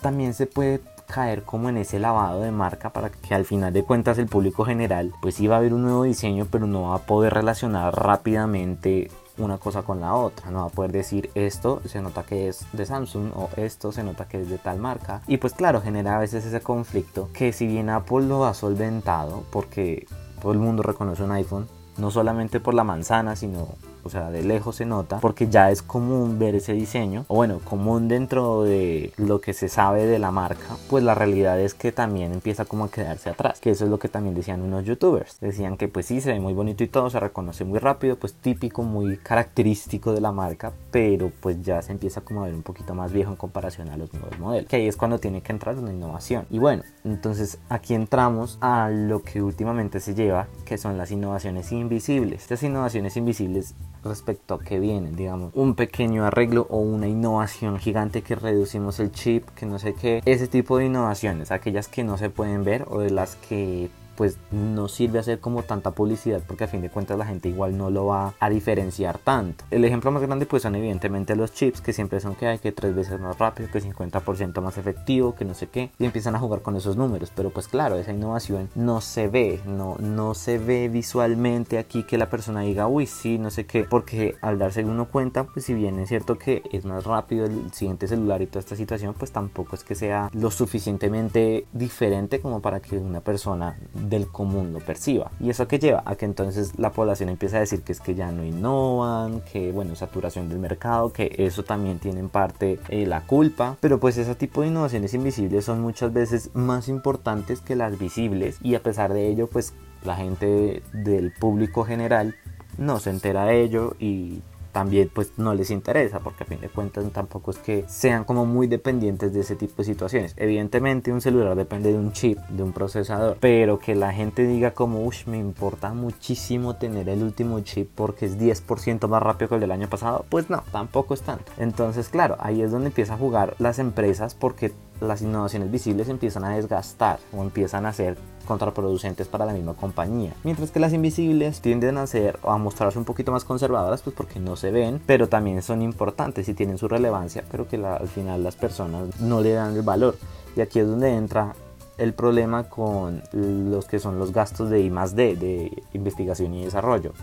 También 0.01 0.33
se 0.33 0.47
puede 0.47 0.81
caer 1.13 1.43
como 1.43 1.69
en 1.69 1.77
ese 1.77 1.99
lavado 1.99 2.41
de 2.41 2.51
marca 2.51 2.91
para 2.91 3.09
que 3.09 3.33
al 3.35 3.45
final 3.45 3.71
de 3.71 3.83
cuentas 3.83 4.17
el 4.17 4.27
público 4.27 4.65
general 4.65 5.11
pues 5.21 5.35
sí 5.35 5.47
a 5.47 5.57
haber 5.57 5.73
un 5.73 5.83
nuevo 5.83 6.03
diseño 6.03 6.47
pero 6.49 6.65
no 6.65 6.89
va 6.89 6.95
a 6.95 7.05
poder 7.05 7.33
relacionar 7.33 7.93
rápidamente 7.95 9.11
una 9.37 9.57
cosa 9.57 9.81
con 9.81 9.99
la 9.99 10.13
otra, 10.13 10.51
no 10.51 10.59
va 10.59 10.65
a 10.65 10.69
poder 10.69 10.91
decir 10.91 11.29
esto 11.35 11.81
se 11.85 12.01
nota 12.01 12.23
que 12.23 12.47
es 12.47 12.65
de 12.73 12.85
Samsung 12.85 13.31
o 13.35 13.49
esto 13.57 13.91
se 13.91 14.03
nota 14.03 14.27
que 14.27 14.41
es 14.41 14.49
de 14.49 14.57
tal 14.57 14.79
marca 14.79 15.21
y 15.27 15.37
pues 15.37 15.53
claro 15.53 15.81
genera 15.81 16.15
a 16.15 16.19
veces 16.19 16.45
ese 16.45 16.61
conflicto 16.61 17.29
que 17.33 17.53
si 17.53 17.67
bien 17.67 17.89
Apple 17.89 18.25
lo 18.25 18.45
ha 18.45 18.53
solventado 18.53 19.43
porque 19.51 20.07
todo 20.43 20.51
el 20.51 20.59
mundo 20.59 20.83
reconoce 20.83 21.23
un 21.23 21.31
iPhone, 21.31 21.67
no 21.97 22.11
solamente 22.11 22.59
por 22.59 22.73
la 22.73 22.83
manzana, 22.83 23.37
sino 23.37 23.69
o 24.03 24.09
sea, 24.09 24.31
de 24.31 24.43
lejos 24.43 24.77
se 24.77 24.85
nota, 24.85 25.19
porque 25.19 25.47
ya 25.47 25.71
es 25.71 25.81
común 25.81 26.39
ver 26.39 26.55
ese 26.55 26.73
diseño, 26.73 27.25
o 27.27 27.35
bueno, 27.35 27.59
común 27.63 28.07
dentro 28.07 28.63
de 28.63 29.13
lo 29.17 29.41
que 29.41 29.53
se 29.53 29.69
sabe 29.69 30.05
de 30.05 30.19
la 30.19 30.31
marca, 30.31 30.77
pues 30.89 31.03
la 31.03 31.15
realidad 31.15 31.59
es 31.59 31.73
que 31.73 31.91
también 31.91 32.33
empieza 32.33 32.65
como 32.65 32.85
a 32.85 32.91
quedarse 32.91 33.29
atrás, 33.29 33.59
que 33.59 33.71
eso 33.71 33.85
es 33.85 33.91
lo 33.91 33.99
que 33.99 34.09
también 34.09 34.35
decían 34.35 34.61
unos 34.61 34.85
youtubers, 34.85 35.39
decían 35.39 35.77
que 35.77 35.87
pues 35.87 36.05
sí, 36.05 36.21
se 36.21 36.33
ve 36.33 36.39
muy 36.39 36.53
bonito 36.53 36.83
y 36.83 36.87
todo, 36.87 37.09
se 37.09 37.19
reconoce 37.19 37.65
muy 37.65 37.79
rápido, 37.79 38.15
pues 38.15 38.33
típico, 38.33 38.83
muy 38.83 39.17
característico 39.17 40.13
de 40.13 40.21
la 40.21 40.31
marca, 40.31 40.71
pero 40.91 41.31
pues 41.41 41.61
ya 41.61 41.81
se 41.81 41.91
empieza 41.91 42.21
como 42.21 42.41
a 42.43 42.45
ver 42.45 42.55
un 42.55 42.63
poquito 42.63 42.93
más 42.95 43.11
viejo 43.11 43.31
en 43.31 43.37
comparación 43.37 43.89
a 43.89 43.97
los 43.97 44.13
nuevos 44.13 44.37
modelos, 44.39 44.69
que 44.69 44.77
ahí 44.77 44.87
es 44.87 44.97
cuando 44.97 45.19
tiene 45.19 45.41
que 45.41 45.51
entrar 45.51 45.77
una 45.77 45.91
innovación. 45.91 46.45
Y 46.49 46.59
bueno, 46.59 46.83
entonces 47.03 47.59
aquí 47.69 47.93
entramos 47.93 48.57
a 48.61 48.89
lo 48.89 49.21
que 49.23 49.41
últimamente 49.41 49.99
se 49.99 50.15
lleva, 50.15 50.47
que 50.65 50.77
son 50.77 50.97
las 50.97 51.11
innovaciones 51.11 51.71
invisibles. 51.71 52.41
Estas 52.41 52.63
innovaciones 52.63 53.17
invisibles 53.17 53.75
respecto 54.03 54.55
a 54.55 54.59
que 54.59 54.79
vienen, 54.79 55.15
digamos, 55.15 55.51
un 55.55 55.75
pequeño 55.75 56.25
arreglo 56.25 56.67
o 56.69 56.79
una 56.79 57.07
innovación 57.07 57.79
gigante 57.79 58.21
que 58.21 58.35
reducimos 58.35 58.99
el 58.99 59.11
chip, 59.11 59.47
que 59.49 59.65
no 59.65 59.79
sé 59.79 59.93
qué, 59.93 60.21
ese 60.25 60.47
tipo 60.47 60.77
de 60.77 60.85
innovaciones, 60.85 61.51
aquellas 61.51 61.87
que 61.87 62.03
no 62.03 62.17
se 62.17 62.29
pueden 62.29 62.63
ver 62.63 62.85
o 62.89 62.99
de 62.99 63.09
las 63.09 63.35
que 63.35 63.89
pues 64.15 64.37
no 64.51 64.87
sirve 64.87 65.19
hacer 65.19 65.39
como 65.39 65.63
tanta 65.63 65.91
publicidad 65.91 66.41
porque 66.47 66.65
a 66.65 66.67
fin 66.67 66.81
de 66.81 66.89
cuentas 66.89 67.17
la 67.17 67.25
gente 67.25 67.49
igual 67.49 67.77
no 67.77 67.89
lo 67.89 68.07
va 68.07 68.33
a 68.39 68.49
diferenciar 68.49 69.17
tanto. 69.17 69.65
El 69.71 69.85
ejemplo 69.85 70.11
más 70.11 70.21
grande 70.21 70.45
pues 70.45 70.63
son 70.63 70.75
evidentemente 70.75 71.35
los 71.35 71.53
chips 71.53 71.81
que 71.81 71.93
siempre 71.93 72.19
son 72.19 72.35
que 72.35 72.47
hay 72.47 72.59
que 72.59 72.71
tres 72.71 72.95
veces 72.95 73.19
más 73.19 73.37
rápido, 73.37 73.69
que 73.71 73.81
50% 73.81 74.61
más 74.61 74.77
efectivo, 74.77 75.35
que 75.35 75.45
no 75.45 75.53
sé 75.53 75.67
qué, 75.67 75.91
y 75.99 76.05
empiezan 76.05 76.35
a 76.35 76.39
jugar 76.39 76.61
con 76.61 76.75
esos 76.75 76.97
números, 76.97 77.31
pero 77.35 77.49
pues 77.49 77.67
claro, 77.67 77.97
esa 77.97 78.11
innovación 78.11 78.69
no 78.75 79.01
se 79.01 79.27
ve, 79.27 79.59
no, 79.65 79.95
no 79.99 80.33
se 80.33 80.57
ve 80.57 80.89
visualmente 80.89 81.77
aquí 81.77 82.03
que 82.03 82.17
la 82.17 82.29
persona 82.29 82.61
diga, 82.61 82.87
uy, 82.87 83.05
sí, 83.05 83.37
no 83.37 83.49
sé 83.49 83.65
qué, 83.65 83.83
porque 83.83 84.35
al 84.41 84.59
darse 84.59 84.83
uno 84.83 85.05
cuenta, 85.05 85.43
pues 85.45 85.65
si 85.65 85.73
bien 85.73 85.99
es 85.99 86.09
cierto 86.09 86.37
que 86.37 86.63
es 86.71 86.85
más 86.85 87.05
rápido 87.05 87.45
el 87.45 87.71
siguiente 87.73 88.07
celular 88.07 88.41
y 88.41 88.47
toda 88.47 88.59
esta 88.59 88.75
situación, 88.75 89.13
pues 89.17 89.31
tampoco 89.31 89.75
es 89.75 89.83
que 89.83 89.95
sea 89.95 90.29
lo 90.33 90.51
suficientemente 90.51 91.65
diferente 91.73 92.39
como 92.39 92.61
para 92.61 92.79
que 92.79 92.97
una 92.97 93.21
persona 93.21 93.77
del 94.09 94.27
común 94.27 94.73
lo 94.73 94.79
perciba. 94.79 95.31
¿Y 95.39 95.49
eso 95.49 95.67
que 95.67 95.79
lleva? 95.79 96.03
A 96.05 96.15
que 96.15 96.25
entonces 96.25 96.77
la 96.77 96.91
población 96.91 97.29
empieza 97.29 97.57
a 97.57 97.61
decir 97.61 97.81
que 97.83 97.93
es 97.93 97.99
que 97.99 98.15
ya 98.15 98.31
no 98.31 98.43
innovan, 98.43 99.41
que 99.41 99.71
bueno, 99.71 99.95
saturación 99.95 100.49
del 100.49 100.59
mercado, 100.59 101.11
que 101.11 101.33
eso 101.37 101.63
también 101.63 101.99
tiene 101.99 102.19
en 102.19 102.29
parte 102.29 102.79
eh, 102.89 103.05
la 103.05 103.21
culpa, 103.21 103.77
pero 103.79 103.99
pues 103.99 104.17
ese 104.17 104.35
tipo 104.35 104.61
de 104.61 104.67
innovaciones 104.67 105.13
invisibles 105.13 105.65
son 105.65 105.81
muchas 105.81 106.11
veces 106.11 106.49
más 106.53 106.89
importantes 106.89 107.61
que 107.61 107.75
las 107.75 107.97
visibles 107.97 108.57
y 108.61 108.75
a 108.75 108.83
pesar 108.83 109.13
de 109.13 109.27
ello 109.27 109.47
pues 109.47 109.73
la 110.03 110.15
gente 110.15 110.83
del 110.91 111.31
público 111.31 111.85
general 111.85 112.35
no 112.77 112.99
se 112.99 113.09
entera 113.09 113.45
de 113.45 113.61
ello 113.61 113.95
y 113.99 114.41
también 114.73 115.09
pues 115.13 115.31
no 115.37 115.53
les 115.53 115.71
interesa 115.71 116.19
porque 116.19 116.43
a 116.43 116.47
fin 116.47 116.59
de 116.59 116.67
cuentas 116.67 117.05
tampoco 117.13 117.51
es 117.51 117.59
que 117.59 117.85
sean 117.87 118.25
como 118.25 118.45
muy 118.45 118.67
dependientes 118.67 119.33
de 119.33 119.39
ese 119.39 119.55
tipo 119.55 119.75
de 119.77 119.85
situaciones. 119.85 120.33
Evidentemente 120.35 121.13
un 121.13 121.21
celular 121.21 121.55
depende 121.55 121.93
de 121.93 121.99
un 121.99 122.11
chip, 122.11 122.39
de 122.49 122.63
un 122.63 122.73
procesador, 122.73 123.37
pero 123.39 123.79
que 123.79 123.95
la 123.95 124.11
gente 124.11 124.45
diga 124.45 124.71
como, 124.71 125.05
uff, 125.05 125.27
me 125.27 125.37
importa 125.37 125.93
muchísimo 125.93 126.75
tener 126.75 127.07
el 127.07 127.23
último 127.23 127.59
chip 127.61 127.89
porque 127.95 128.25
es 128.25 128.37
10% 128.37 129.07
más 129.07 129.23
rápido 129.23 129.49
que 129.49 129.55
el 129.55 129.61
del 129.61 129.71
año 129.71 129.89
pasado, 129.89 130.25
pues 130.27 130.49
no, 130.49 130.63
tampoco 130.71 131.13
es 131.13 131.21
tanto. 131.21 131.51
Entonces 131.57 132.09
claro, 132.09 132.35
ahí 132.39 132.61
es 132.61 132.71
donde 132.71 132.87
empieza 132.87 133.13
a 133.13 133.17
jugar 133.17 133.55
las 133.59 133.79
empresas 133.79 134.33
porque 134.35 134.71
las 135.03 135.21
innovaciones 135.21 135.69
visibles 135.69 136.09
empiezan 136.09 136.43
a 136.43 136.55
desgastar 136.55 137.19
o 137.31 137.41
empiezan 137.41 137.85
a 137.85 137.93
ser 137.93 138.17
contraproducentes 138.45 139.27
para 139.27 139.45
la 139.45 139.53
misma 139.53 139.73
compañía. 139.73 140.33
Mientras 140.43 140.71
que 140.71 140.79
las 140.79 140.93
invisibles 140.93 141.61
tienden 141.61 141.97
a 141.97 142.07
ser 142.07 142.39
o 142.43 142.51
a 142.51 142.57
mostrarse 142.57 142.99
un 142.99 143.05
poquito 143.05 143.31
más 143.31 143.45
conservadoras, 143.45 144.01
pues 144.01 144.15
porque 144.15 144.39
no 144.39 144.55
se 144.55 144.71
ven, 144.71 145.01
pero 145.05 145.29
también 145.29 145.61
son 145.61 145.81
importantes 145.81 146.49
y 146.49 146.53
tienen 146.53 146.77
su 146.77 146.87
relevancia, 146.87 147.43
pero 147.49 147.67
que 147.67 147.77
al 147.77 148.07
final 148.07 148.43
las 148.43 148.55
personas 148.55 149.19
no 149.21 149.41
le 149.41 149.53
dan 149.53 149.75
el 149.75 149.81
valor. 149.81 150.17
Y 150.55 150.61
aquí 150.61 150.79
es 150.79 150.87
donde 150.87 151.15
entra 151.15 151.55
el 151.97 152.13
problema 152.13 152.69
con 152.69 153.21
los 153.31 153.85
que 153.85 153.99
son 153.99 154.17
los 154.19 154.33
gastos 154.33 154.69
de 154.69 154.81
I 154.81 154.89
D, 154.89 155.35
de 155.35 155.83
investigación 155.93 156.53
y 156.53 156.65
desarrollo. 156.65 157.13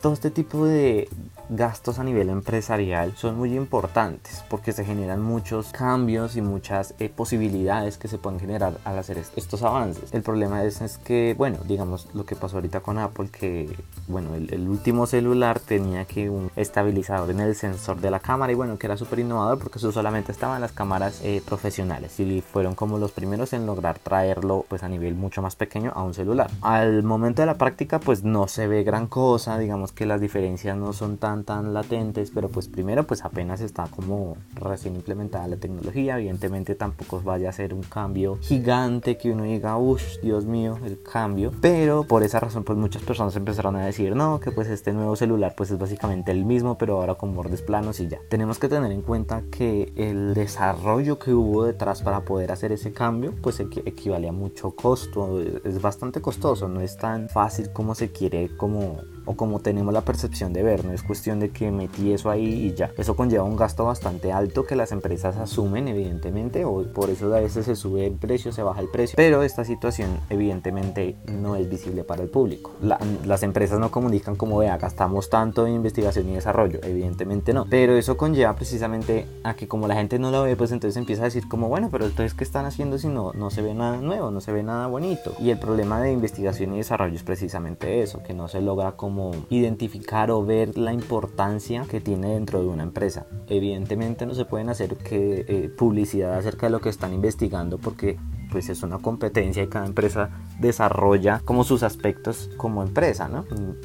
Todo 0.00 0.12
este 0.12 0.30
tipo 0.30 0.64
de, 0.66 1.08
gastos 1.48 1.98
a 1.98 2.04
nivel 2.04 2.28
empresarial 2.28 3.14
son 3.16 3.36
muy 3.36 3.54
importantes 3.54 4.44
porque 4.48 4.72
se 4.72 4.84
generan 4.84 5.22
muchos 5.22 5.68
cambios 5.72 6.36
y 6.36 6.42
muchas 6.42 6.94
eh, 6.98 7.08
posibilidades 7.08 7.98
que 7.98 8.08
se 8.08 8.18
pueden 8.18 8.40
generar 8.40 8.78
al 8.84 8.98
hacer 8.98 9.18
estos 9.36 9.62
avances. 9.62 10.12
El 10.12 10.22
problema 10.22 10.64
es, 10.64 10.80
es, 10.80 10.98
que, 10.98 11.34
bueno, 11.36 11.58
digamos 11.66 12.08
lo 12.14 12.24
que 12.24 12.36
pasó 12.36 12.56
ahorita 12.56 12.80
con 12.80 12.98
Apple, 12.98 13.28
que, 13.30 13.68
bueno, 14.08 14.34
el, 14.34 14.66
último 14.68 15.06
celular 15.06 15.60
tenía 15.60 16.04
que 16.04 16.28
un 16.28 16.50
estabilizador 16.56 17.30
en 17.30 17.40
el 17.40 17.54
sensor 17.54 18.00
de 18.00 18.10
la 18.10 18.20
cámara 18.20 18.52
y 18.52 18.54
bueno, 18.54 18.78
que 18.78 18.86
era 18.86 18.96
súper 18.96 19.20
innovador 19.20 19.58
porque 19.58 19.78
eso 19.78 19.92
solamente 19.92 20.32
estaba 20.32 20.56
en 20.56 20.62
las 20.62 20.72
cámaras 20.72 21.20
eh, 21.22 21.42
profesionales 21.46 22.18
y 22.18 22.40
fueron 22.40 22.74
como 22.74 22.98
los 22.98 23.12
primeros 23.12 23.52
en 23.52 23.66
lograr 23.66 23.98
traerlo 23.98 24.64
pues 24.68 24.82
a 24.82 24.88
nivel 24.88 25.14
mucho 25.14 25.42
más 25.42 25.56
pequeño 25.56 25.92
a 25.94 26.02
un 26.02 26.14
celular. 26.14 26.50
Al 26.62 27.02
momento 27.02 27.42
de 27.42 27.46
la 27.46 27.58
práctica 27.58 28.00
pues 28.00 28.24
no 28.24 28.48
se 28.48 28.66
ve 28.66 28.82
gran 28.82 29.06
cosa, 29.06 29.58
digamos 29.58 29.92
que 29.92 30.06
las 30.06 30.20
diferencias 30.20 30.76
no 30.76 30.92
son 30.92 31.16
tan 31.16 31.35
tan 31.44 31.74
latentes, 31.74 32.30
pero 32.30 32.48
pues 32.48 32.68
primero 32.68 33.06
pues 33.06 33.24
apenas 33.24 33.60
está 33.60 33.86
como 33.88 34.36
recién 34.54 34.94
implementada 34.96 35.48
la 35.48 35.56
tecnología, 35.56 36.18
evidentemente 36.18 36.74
tampoco 36.74 37.20
vaya 37.22 37.48
a 37.48 37.52
ser 37.52 37.74
un 37.74 37.82
cambio 37.82 38.38
gigante 38.40 39.16
que 39.16 39.30
uno 39.30 39.44
diga, 39.44 39.76
uff, 39.76 40.02
Dios 40.22 40.44
mío, 40.44 40.78
el 40.84 41.02
cambio, 41.02 41.52
pero 41.60 42.04
por 42.04 42.22
esa 42.22 42.40
razón 42.40 42.64
pues 42.64 42.78
muchas 42.78 43.02
personas 43.02 43.36
empezaron 43.36 43.76
a 43.76 43.86
decir, 43.86 44.14
no, 44.16 44.40
que 44.40 44.50
pues 44.50 44.68
este 44.68 44.92
nuevo 44.92 45.16
celular 45.16 45.54
pues 45.56 45.70
es 45.70 45.78
básicamente 45.78 46.32
el 46.32 46.44
mismo, 46.44 46.78
pero 46.78 46.96
ahora 46.96 47.14
con 47.14 47.34
bordes 47.34 47.62
planos 47.62 48.00
y 48.00 48.08
ya. 48.08 48.18
Tenemos 48.28 48.58
que 48.58 48.68
tener 48.68 48.90
en 48.92 49.02
cuenta 49.02 49.42
que 49.50 49.92
el 49.96 50.34
desarrollo 50.34 51.18
que 51.18 51.32
hubo 51.32 51.64
detrás 51.64 52.02
para 52.02 52.24
poder 52.24 52.52
hacer 52.52 52.72
ese 52.72 52.92
cambio 52.92 53.34
pues 53.42 53.60
equivale 53.60 54.28
a 54.28 54.32
mucho 54.32 54.72
costo, 54.72 55.40
es 55.40 55.80
bastante 55.80 56.20
costoso, 56.20 56.68
no 56.68 56.80
es 56.80 56.96
tan 56.96 57.28
fácil 57.28 57.72
como 57.72 57.94
se 57.94 58.12
quiere 58.12 58.56
como 58.56 58.98
o 59.26 59.36
como 59.36 59.60
tenemos 59.60 59.92
la 59.92 60.00
percepción 60.02 60.52
de 60.52 60.62
ver, 60.62 60.84
no 60.84 60.92
es 60.92 61.02
cuestión 61.02 61.40
de 61.40 61.50
que 61.50 61.70
metí 61.70 62.12
eso 62.12 62.30
ahí 62.30 62.46
y 62.46 62.74
ya. 62.74 62.90
Eso 62.96 63.16
conlleva 63.16 63.44
un 63.44 63.56
gasto 63.56 63.84
bastante 63.84 64.32
alto 64.32 64.64
que 64.64 64.76
las 64.76 64.92
empresas 64.92 65.36
asumen 65.36 65.88
evidentemente, 65.88 66.64
o 66.64 66.84
por 66.92 67.10
eso 67.10 67.34
a 67.34 67.40
veces 67.40 67.66
se 67.66 67.76
sube 67.76 68.06
el 68.06 68.14
precio, 68.14 68.52
se 68.52 68.62
baja 68.62 68.80
el 68.80 68.88
precio, 68.88 69.16
pero 69.16 69.42
esta 69.42 69.64
situación 69.64 70.18
evidentemente 70.30 71.16
no 71.30 71.56
es 71.56 71.68
visible 71.68 72.04
para 72.04 72.22
el 72.22 72.28
público. 72.28 72.72
las 72.80 73.42
empresas 73.42 73.78
no 73.78 73.90
comunican 73.90 74.36
como 74.36 74.58
vea, 74.58 74.78
gastamos 74.78 75.28
tanto 75.28 75.66
en 75.66 75.74
investigación 75.74 76.28
y 76.28 76.34
desarrollo, 76.34 76.80
evidentemente 76.82 77.52
no, 77.52 77.66
pero 77.68 77.96
eso 77.96 78.16
conlleva 78.16 78.54
precisamente 78.54 79.26
a 79.42 79.54
que 79.54 79.68
como 79.68 79.88
la 79.88 79.94
gente 79.94 80.18
no 80.18 80.30
lo 80.30 80.44
ve, 80.44 80.56
pues 80.56 80.72
entonces 80.72 80.96
empieza 80.96 81.22
a 81.22 81.26
decir 81.26 81.48
como 81.48 81.68
bueno, 81.68 81.88
pero 81.90 82.06
entonces 82.06 82.34
¿qué 82.34 82.44
están 82.44 82.64
haciendo 82.64 82.98
si 82.98 83.08
no, 83.08 83.32
no 83.32 83.50
se 83.50 83.62
ve 83.62 83.74
nada 83.74 83.96
nuevo, 83.98 84.30
no 84.30 84.40
se 84.40 84.52
ve 84.52 84.62
nada 84.62 84.86
bonito? 84.86 85.32
Y 85.40 85.50
el 85.50 85.58
problema 85.58 86.00
de 86.00 86.12
investigación 86.12 86.74
y 86.74 86.78
desarrollo 86.78 87.14
es 87.14 87.22
precisamente 87.22 88.02
eso, 88.02 88.22
que 88.22 88.34
no 88.34 88.48
se 88.48 88.60
logra 88.60 88.92
identificar 89.50 90.30
o 90.30 90.44
ver 90.44 90.76
la 90.78 90.92
importancia 90.92 91.84
que 91.88 92.00
tiene 92.00 92.34
dentro 92.34 92.60
de 92.60 92.68
una 92.68 92.82
empresa. 92.82 93.26
Evidentemente 93.48 94.26
no 94.26 94.34
se 94.34 94.44
pueden 94.44 94.68
hacer 94.68 94.96
que, 94.96 95.44
eh, 95.48 95.68
publicidad 95.68 96.34
acerca 96.34 96.66
de 96.66 96.70
lo 96.70 96.80
que 96.80 96.88
están 96.88 97.12
investigando 97.12 97.78
porque 97.78 98.18
pues 98.50 98.68
es 98.68 98.82
una 98.82 98.98
competencia 98.98 99.62
y 99.62 99.68
cada 99.68 99.86
empresa 99.86 100.30
desarrolla 100.60 101.40
como 101.44 101.64
sus 101.64 101.82
aspectos 101.82 102.50
como 102.56 102.82
empresa, 102.82 103.28
¿no? 103.28 103.44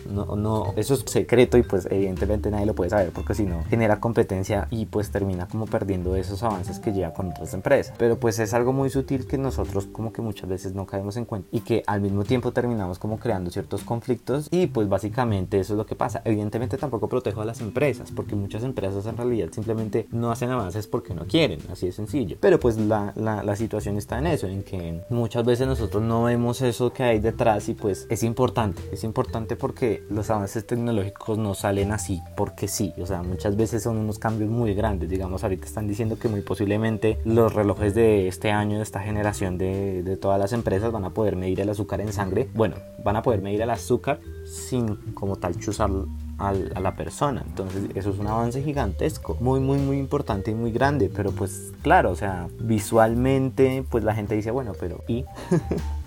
No, 0.09 0.35
no, 0.35 0.73
eso 0.75 0.93
es 0.93 1.03
secreto 1.07 1.57
y 1.57 1.63
pues 1.63 1.87
evidentemente 1.89 2.51
nadie 2.51 2.65
lo 2.65 2.75
puede 2.75 2.89
saber 2.89 3.11
porque 3.11 3.33
si 3.33 3.43
no 3.43 3.63
genera 3.69 3.99
competencia 3.99 4.67
y 4.69 4.85
pues 4.85 5.11
termina 5.11 5.47
como 5.47 5.65
perdiendo 5.65 6.15
esos 6.15 6.43
avances 6.43 6.79
que 6.79 6.93
lleva 6.93 7.13
con 7.13 7.29
otras 7.29 7.53
empresas. 7.53 7.93
Pero 7.97 8.19
pues 8.19 8.39
es 8.39 8.53
algo 8.53 8.73
muy 8.73 8.89
sutil 8.89 9.27
que 9.27 9.37
nosotros 9.37 9.87
como 9.91 10.13
que 10.13 10.21
muchas 10.21 10.49
veces 10.49 10.73
no 10.73 10.85
caemos 10.85 11.17
en 11.17 11.25
cuenta 11.25 11.47
y 11.51 11.61
que 11.61 11.83
al 11.87 12.01
mismo 12.01 12.23
tiempo 12.23 12.51
terminamos 12.51 12.99
como 12.99 13.17
creando 13.17 13.51
ciertos 13.51 13.83
conflictos 13.83 14.47
y 14.51 14.67
pues 14.67 14.87
básicamente 14.89 15.59
eso 15.59 15.73
es 15.73 15.77
lo 15.77 15.85
que 15.85 15.95
pasa. 15.95 16.21
Evidentemente 16.25 16.77
tampoco 16.77 17.07
protejo 17.07 17.41
a 17.41 17.45
las 17.45 17.61
empresas 17.61 18.11
porque 18.11 18.35
muchas 18.35 18.63
empresas 18.63 19.05
en 19.05 19.17
realidad 19.17 19.49
simplemente 19.51 20.07
no 20.11 20.31
hacen 20.31 20.49
avances 20.49 20.87
porque 20.87 21.13
no 21.13 21.25
quieren, 21.25 21.59
así 21.71 21.87
de 21.87 21.91
sencillo. 21.91 22.37
Pero 22.39 22.59
pues 22.59 22.77
la, 22.77 23.13
la, 23.15 23.43
la 23.43 23.55
situación 23.55 23.97
está 23.97 24.19
en 24.19 24.27
eso, 24.27 24.47
que 24.59 25.01
muchas 25.09 25.45
veces 25.45 25.67
nosotros 25.67 26.03
no 26.03 26.23
vemos 26.23 26.61
eso 26.61 26.93
que 26.93 27.03
hay 27.03 27.19
detrás 27.19 27.69
y 27.69 27.73
pues 27.73 28.07
es 28.09 28.23
importante, 28.23 28.81
es 28.91 29.03
importante 29.03 29.55
porque 29.55 30.03
los 30.09 30.29
avances 30.29 30.65
tecnológicos 30.65 31.37
no 31.37 31.53
salen 31.53 31.91
así 31.91 32.21
porque 32.35 32.67
sí, 32.67 32.93
o 33.01 33.05
sea, 33.05 33.23
muchas 33.23 33.55
veces 33.55 33.83
son 33.83 33.97
unos 33.97 34.19
cambios 34.19 34.49
muy 34.49 34.73
grandes, 34.73 35.09
digamos, 35.09 35.43
ahorita 35.43 35.65
están 35.65 35.87
diciendo 35.87 36.19
que 36.19 36.27
muy 36.27 36.41
posiblemente 36.41 37.17
los 37.25 37.53
relojes 37.53 37.95
de 37.95 38.27
este 38.27 38.51
año, 38.51 38.77
de 38.77 38.83
esta 38.83 38.99
generación 38.99 39.57
de, 39.57 40.03
de 40.03 40.17
todas 40.17 40.39
las 40.39 40.53
empresas 40.53 40.91
van 40.91 41.05
a 41.05 41.11
poder 41.11 41.35
medir 41.35 41.61
el 41.61 41.69
azúcar 41.69 42.01
en 42.01 42.13
sangre, 42.13 42.49
bueno, 42.53 42.75
van 43.03 43.15
a 43.15 43.21
poder 43.21 43.41
medir 43.41 43.61
el 43.61 43.69
azúcar 43.69 44.19
sin 44.45 44.95
como 45.13 45.37
tal 45.37 45.57
chuzar 45.57 45.89
a 46.37 46.53
la 46.53 46.95
persona. 46.95 47.43
Entonces 47.45 47.83
eso 47.95 48.09
es 48.09 48.19
un 48.19 48.27
avance 48.27 48.61
gigantesco, 48.63 49.37
muy 49.39 49.59
muy 49.59 49.77
muy 49.77 49.97
importante 49.97 50.51
y 50.51 50.55
muy 50.55 50.71
grande, 50.71 51.11
pero 51.13 51.31
pues 51.31 51.71
claro, 51.81 52.11
o 52.11 52.15
sea, 52.15 52.47
visualmente 52.59 53.85
pues 53.89 54.03
la 54.03 54.15
gente 54.15 54.35
dice, 54.35 54.51
bueno, 54.51 54.73
pero 54.79 55.03
¿y? 55.07 55.25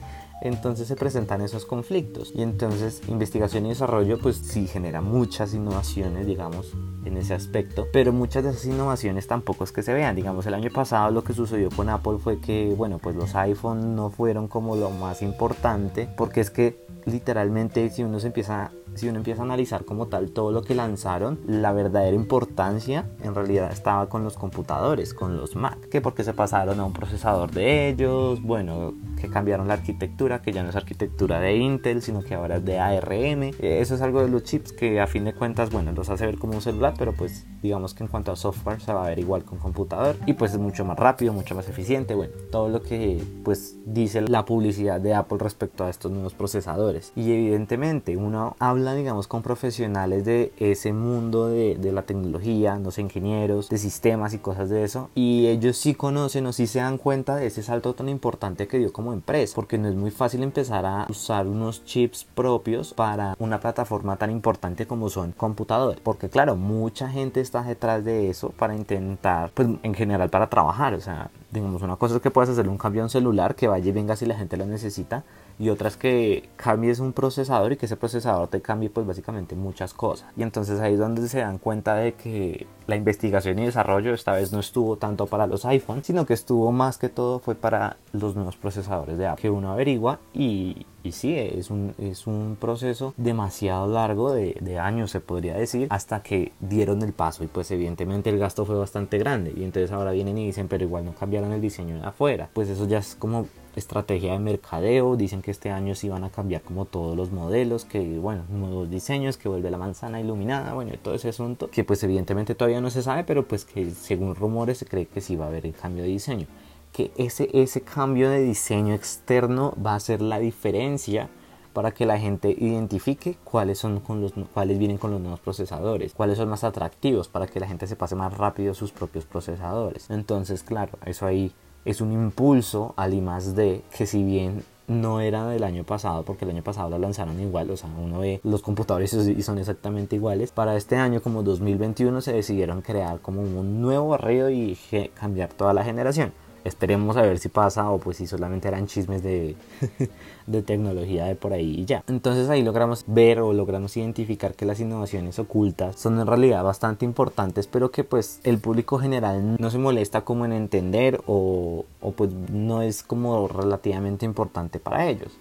entonces 0.45 0.87
se 0.87 0.95
presentan 0.95 1.41
esos 1.41 1.65
conflictos. 1.65 2.31
Y 2.35 2.43
entonces 2.43 3.03
investigación 3.09 3.67
y 3.67 3.71
desarrollo 3.71 4.19
pues 4.19 4.37
sí 4.37 4.67
genera 4.67 5.01
muchas 5.01 5.55
innovaciones, 5.55 6.27
digamos, 6.27 6.75
en 7.05 7.17
ese 7.17 7.35
aspecto, 7.35 7.87
pero 7.93 8.13
muchas 8.13 8.45
de 8.45 8.51
esas 8.51 8.67
innovaciones 8.67 9.27
tampoco 9.27 9.65
es 9.65 9.73
que 9.73 9.83
se 9.83 9.95
vean. 9.95 10.15
Digamos, 10.15 10.47
el 10.47 10.55
año 10.55 10.71
pasado 10.71 11.11
lo 11.11 11.25
que 11.25 11.33
sucedió 11.33 11.71
con 11.71 11.89
Apple 11.89 12.19
fue 12.23 12.41
que, 12.41 12.75
bueno, 12.77 12.99
pues 12.99 13.17
los 13.17 13.35
iPhone 13.35 13.97
no 13.97 14.11
fueron 14.11 14.47
como 14.47 14.77
lo 14.77 14.91
más 14.91 15.23
importante, 15.23 16.09
porque 16.17 16.43
es 16.43 16.51
que 16.51 16.85
literalmente 17.07 17.89
si 17.89 18.03
uno 18.03 18.21
se 18.21 18.29
empieza 18.29 18.71
si 18.95 19.09
uno 19.09 19.19
empieza 19.19 19.43
a 19.43 19.45
analizar 19.45 19.85
como 19.85 20.07
tal 20.07 20.31
todo 20.31 20.53
lo 20.53 20.63
que 20.63 20.75
lanzaron, 20.75 21.41
la 21.47 21.73
verdadera 21.73 22.15
importancia 22.15 23.07
en 23.23 23.35
realidad 23.35 23.73
estaba 23.73 24.09
con 24.09 24.25
los 24.25 24.37
computadores, 24.37 25.15
con 25.15 25.37
los 25.37 25.57
Mac, 25.57 25.89
que 25.89 26.01
porque 26.01 26.25
se 26.25 26.35
pasaron 26.35 26.81
a 26.81 26.85
un 26.85 26.93
procesador 26.93 27.51
de 27.51 27.89
ellos, 27.89 28.43
bueno, 28.43 28.95
que 29.21 29.29
cambiaron 29.29 29.69
la 29.69 29.75
arquitectura, 29.75 30.43
que 30.43 30.53
ya 30.53 30.63
no 30.63 30.71
es 30.71 30.77
arquitectura 30.77 31.41
de 31.41 31.57
Intel, 31.57 32.03
sino 32.03 32.23
que 32.23 32.35
ahora 32.35 32.57
es 32.57 32.65
de 32.65 32.79
ARM. 32.79 33.55
Eso 33.61 33.95
es 33.95 34.03
algo 34.03 34.23
de 34.23 34.29
los 34.29 34.45
chips 34.45 34.73
que 34.73 35.01
a 35.01 35.07
fin 35.07 35.25
de 35.25 35.35
cuentas, 35.35 35.71
bueno, 35.71 35.93
los 35.93 36.11
hace 36.11 36.27
ver 36.27 36.39
como 36.39 36.55
un 36.55 36.61
celular, 36.61 36.95
pero 36.99 37.13
pues 37.13 37.47
digamos 37.63 37.95
que 37.95 38.05
en 38.05 38.09
cuanto 38.09 38.33
a 38.33 38.37
software 38.37 38.81
se 38.81 38.93
va 38.93 39.05
a 39.05 39.09
ver 39.09 39.19
igual 39.19 39.45
con 39.45 39.59
computador 39.59 40.17
y 40.27 40.35
pues 40.35 40.53
es 40.53 40.59
mucho 40.59 40.85
más 40.85 40.99
rápido, 40.99 41.33
mucho 41.33 41.55
más 41.55 41.69
eficiente, 41.69 42.15
bueno, 42.15 42.35
todo 42.51 42.69
lo 42.69 42.83
que 42.83 43.23
pues 43.43 43.77
dice 43.87 44.21
la 44.23 44.45
publicidad 44.45 45.01
de 45.01 45.15
Apple 45.15 45.39
respecto 45.39 45.85
a 45.85 45.91
estos 45.91 46.13
nuevos 46.13 46.35
procesadores. 46.35 47.13
Y 47.17 47.33
evidentemente 47.33 48.17
uno 48.17 48.57
habla, 48.59 48.84
digamos, 48.93 49.29
con 49.29 49.43
profesionales 49.43 50.27
de 50.27 50.53
ese 50.59 50.93
mundo 50.93 51.47
de, 51.47 51.77
de 51.77 51.93
la 51.93 52.03
tecnología, 52.03 52.77
los 52.77 52.99
ingenieros, 52.99 53.69
de 53.69 53.79
sistemas 53.79 54.35
y 54.35 54.39
cosas 54.39 54.69
de 54.69 54.85
eso, 54.85 55.11
y 55.15 55.47
ellos 55.47 55.77
sí 55.79 55.95
conocen 55.95 56.47
o 56.47 56.53
sí 56.53 56.67
se 56.67 56.81
dan 56.81 56.99
cuenta 56.99 57.37
de 57.37 57.47
ese 57.47 57.63
salto 57.63 57.95
tan 57.95 58.09
importante 58.09 58.67
que 58.67 58.79
dio 58.79 58.93
como 58.93 59.13
empresa, 59.13 59.55
porque 59.55 59.79
no 59.79 59.89
es 59.89 59.95
muy 59.95 60.11
fácil 60.11 60.43
empezar 60.43 60.85
a 60.85 61.07
usar 61.09 61.47
unos 61.47 61.85
chips 61.85 62.27
propios 62.35 62.93
para 62.93 63.37
una 63.39 63.61
plataforma 63.61 64.17
tan 64.17 64.31
importante 64.31 64.87
como 64.87 65.09
son 65.09 65.33
computadores, 65.33 66.01
porque 66.03 66.29
claro, 66.29 66.57
mucha 66.57 67.09
gente 67.09 67.41
está 67.41 67.63
detrás 67.63 68.05
de 68.05 68.29
eso 68.29 68.51
para 68.51 68.75
intentar, 68.75 69.53
pues 69.55 69.69
en 69.83 69.95
general 69.95 70.29
para 70.31 70.51
trabajar, 70.51 70.95
o 70.95 71.01
sea, 71.01 71.31
digamos, 71.51 71.83
una 71.83 71.97
cosa 71.97 72.17
es 72.17 72.21
que 72.21 72.31
puedas 72.31 72.51
hacerle 72.51 72.71
un 72.73 72.79
cambio 72.79 73.03
a 73.03 73.05
un 73.05 73.11
celular 73.11 73.55
que 73.55 73.69
vaya 73.69 73.89
y 73.89 73.93
venga 73.93 74.17
si 74.17 74.27
la 74.27 74.35
gente 74.37 74.57
lo 74.57 74.67
necesita, 74.67 75.23
y 75.59 75.69
otras 75.69 75.97
que 75.97 76.49
cambies 76.57 76.99
un 76.99 77.13
procesador 77.13 77.73
y 77.73 77.77
que 77.77 77.87
ese 77.87 77.97
procesador 77.97 78.49
te 78.49 78.61
cambie 78.61 78.91
pues 78.91 79.07
básicamente 79.07 79.55
muchas 79.55 79.95
cosas. 79.95 80.29
Y 80.37 80.43
entonces 80.43 80.81
ahí 80.81 80.95
es 80.95 80.99
donde 80.99 81.29
se 81.29 81.41
dan 81.41 81.59
cuenta 81.59 81.95
de 81.95 82.15
que 82.15 82.67
la 82.87 82.97
investigación 82.97 83.59
y 83.59 83.65
desarrollo 83.65 84.15
esta 84.15 84.33
vez 84.33 84.53
no 84.53 84.61
estuvo 84.61 84.97
tanto 84.97 85.27
para 85.27 85.47
los 85.47 85.65
iPhones, 85.65 86.07
sino 86.07 86.27
que 86.27 86.35
estuvo 86.35 86.73
más 86.73 86.99
que 86.99 87.09
todo 87.09 87.39
fue 87.39 87.55
para 87.55 87.97
los 88.13 88.35
nuevos 88.35 88.57
procesadores 88.57 89.19
de 89.19 89.27
Apple, 89.27 89.43
que 89.43 89.51
uno 89.51 89.73
averigua 89.73 90.21
y, 90.33 90.87
y 91.03 91.13
sí, 91.13 91.37
es 91.37 91.71
un, 91.71 91.95
es 91.99 92.27
un 92.27 92.57
proceso 92.61 93.15
demasiado 93.17 93.87
largo 93.87 94.33
de, 94.33 94.57
de 94.61 94.79
años 94.79 95.11
se 95.11 95.21
podría 95.21 95.55
decir, 95.55 95.89
hasta 95.91 96.23
que 96.23 96.53
dieron 96.61 97.03
el 97.03 97.13
paso 97.13 97.45
y 97.45 97.47
pues 97.47 97.71
evidentemente 97.71 98.31
el 98.31 98.39
gasto 98.39 98.65
fue 98.65 98.77
bastante 98.77 99.19
grande 99.19 99.53
y 99.57 99.65
entonces 99.65 99.93
ahora 99.93 100.13
vienen 100.13 100.39
y 100.39 100.47
dicen 100.47 100.69
pero 100.69 100.85
igual 100.85 101.05
no 101.05 101.15
cambiaron 101.15 101.53
el 101.53 101.61
diseño 101.61 101.97
de 101.97 102.07
afuera, 102.07 102.49
pues 102.53 102.69
eso 102.69 102.87
ya 102.87 102.99
es 102.99 103.17
como 103.17 103.47
estrategia 103.77 104.33
de 104.33 104.39
mercadeo. 104.39 105.17
Dicen 105.17 105.43
que 105.43 105.51
este 105.51 105.71
año 105.71 105.95
sí 105.95 106.09
van 106.09 106.25
a 106.25 106.31
cambiar 106.31 106.63
como 106.63 106.85
todos 106.85 107.17
los 107.17 107.31
modelos, 107.31 107.85
que 107.85 108.19
bueno, 108.19 108.45
nuevos 108.49 108.91
diseños, 108.91 109.37
que 109.37 109.49
vuelve 109.49 109.71
la 109.71 109.79
manzana 109.79 110.21
iluminada, 110.21 110.75
bueno, 110.75 110.93
y 110.95 110.97
todo 110.97 111.15
ese 111.15 111.29
asunto, 111.29 111.71
que 111.71 111.85
pues 111.85 112.03
evidentemente 112.05 112.55
todavía 112.55 112.74
no 112.81 112.91
se 112.91 113.03
sabe, 113.03 113.25
pero 113.25 113.47
pues 113.47 113.65
que 113.65 113.91
según 113.91 114.35
rumores 114.35 114.79
se 114.79 114.87
cree 114.87 115.07
que 115.07 115.21
sí 115.21 115.37
va 115.37 115.47
a 115.47 115.49
haber 115.49 115.67
el 115.67 115.75
cambio 115.75 116.03
de 116.03 116.11
diseño. 116.11 116.47
Que 116.93 117.11
ese, 117.17 117.49
ese 117.53 117.81
cambio 117.81 118.31
de 118.31 118.41
diseño 118.41 118.95
externo 118.95 119.75
va 119.85 119.95
a 119.95 120.01
ser 120.01 120.23
la 120.23 120.39
diferencia 120.39 121.29
para 121.73 121.91
que 121.91 122.07
la 122.07 122.21
gente 122.21 122.51
identifique 122.51 123.37
cuáles 123.43 123.79
son 123.79 123.99
con 123.99 124.21
los 124.21 124.33
cuáles 124.53 124.79
vienen 124.79 124.97
con 124.97 125.11
los 125.11 125.21
nuevos 125.21 125.41
procesadores, 125.41 126.15
cuáles 126.15 126.39
son 126.39 126.49
más 126.49 126.63
atractivos 126.63 127.27
para 127.27 127.49
que 127.49 127.59
la 127.59 127.67
gente 127.67 127.89
se 127.89 127.97
pase 127.97 128.15
más 128.15 128.37
rápido 128.39 128.75
sus 128.75 128.93
propios 128.93 129.25
procesadores. 129.25 130.09
Entonces, 130.09 130.63
claro, 130.63 130.93
eso 131.05 131.27
ahí 131.27 131.53
es 131.85 132.01
un 132.01 132.13
impulso 132.13 132.95
al 132.97 133.13
I 133.13 133.21
D 133.55 133.83
que 133.97 134.07
si 134.07 134.23
bien 134.23 134.63
no 134.87 135.21
era 135.21 135.47
del 135.49 135.65
año 135.65 135.85
pasado 135.85 136.25
porque 136.25 136.45
el 136.45 136.51
año 136.51 136.63
pasado 136.63 136.91
lo 136.91 136.99
lanzaron 136.99 137.41
igual, 137.41 137.71
o 137.71 137.77
sea, 137.77 137.91
uno 137.99 138.21
ve 138.21 138.41
los 138.43 138.63
computadores 138.63 139.13
y 139.15 139.43
son 139.43 139.59
exactamente 139.59 140.17
iguales. 140.17 140.53
Para 140.53 140.77
este 140.77 140.97
año 140.97 141.23
como 141.23 141.43
2021 141.43 142.21
se 142.21 142.33
decidieron 142.33 142.83
crear 142.83 143.21
como 143.21 143.43
un 143.43 143.81
nuevo 143.81 144.09
barrio 144.09 144.51
y 144.51 144.79
cambiar 145.15 145.53
toda 145.53 145.73
la 145.75 145.85
generación. 145.85 146.33
Esperemos 146.65 147.17
a 147.17 147.23
ver 147.23 147.39
si 147.39 147.49
pasa 147.49 147.91
o 147.91 147.99
pues 147.99 148.17
si 148.17 148.27
solamente 148.27 148.69
eran 148.69 148.87
chismes 148.87 149.23
de, 149.23 149.57
de 150.47 150.63
tecnología 150.63 151.27
de 151.27 151.35
por 151.35 151.53
ahí 151.53 151.81
y 151.81 151.85
ya. 151.85 152.03
Entonces 152.09 152.49
ahí 152.49 152.63
logramos 152.63 153.05
ver 153.07 153.41
o 153.41 153.53
logramos 153.53 153.97
identificar 153.97 154.55
que 154.55 154.65
las 154.65 154.81
innovaciones 154.81 155.39
ocultas 155.39 155.97
son 155.97 156.19
en 156.19 156.27
realidad 156.27 156.65
bastante 156.65 157.05
importantes 157.05 157.67
pero 157.67 157.91
que 157.91 158.05
pues 158.05 158.41
el 158.45 158.59
público 158.59 158.99
general 158.99 159.57
no 159.59 159.71
se 159.71 159.79
molesta 159.79 160.23
como 160.23 160.45
en 160.45 160.53
entender 160.53 161.21
o, 161.27 161.85
o 162.01 162.13
pues 162.13 162.33
no 162.33 162.83
es 162.83 163.03
como 163.03 163.47
relativamente 163.49 164.25
importante 164.25 164.79
para 164.79 165.07
ellos. 165.07 165.33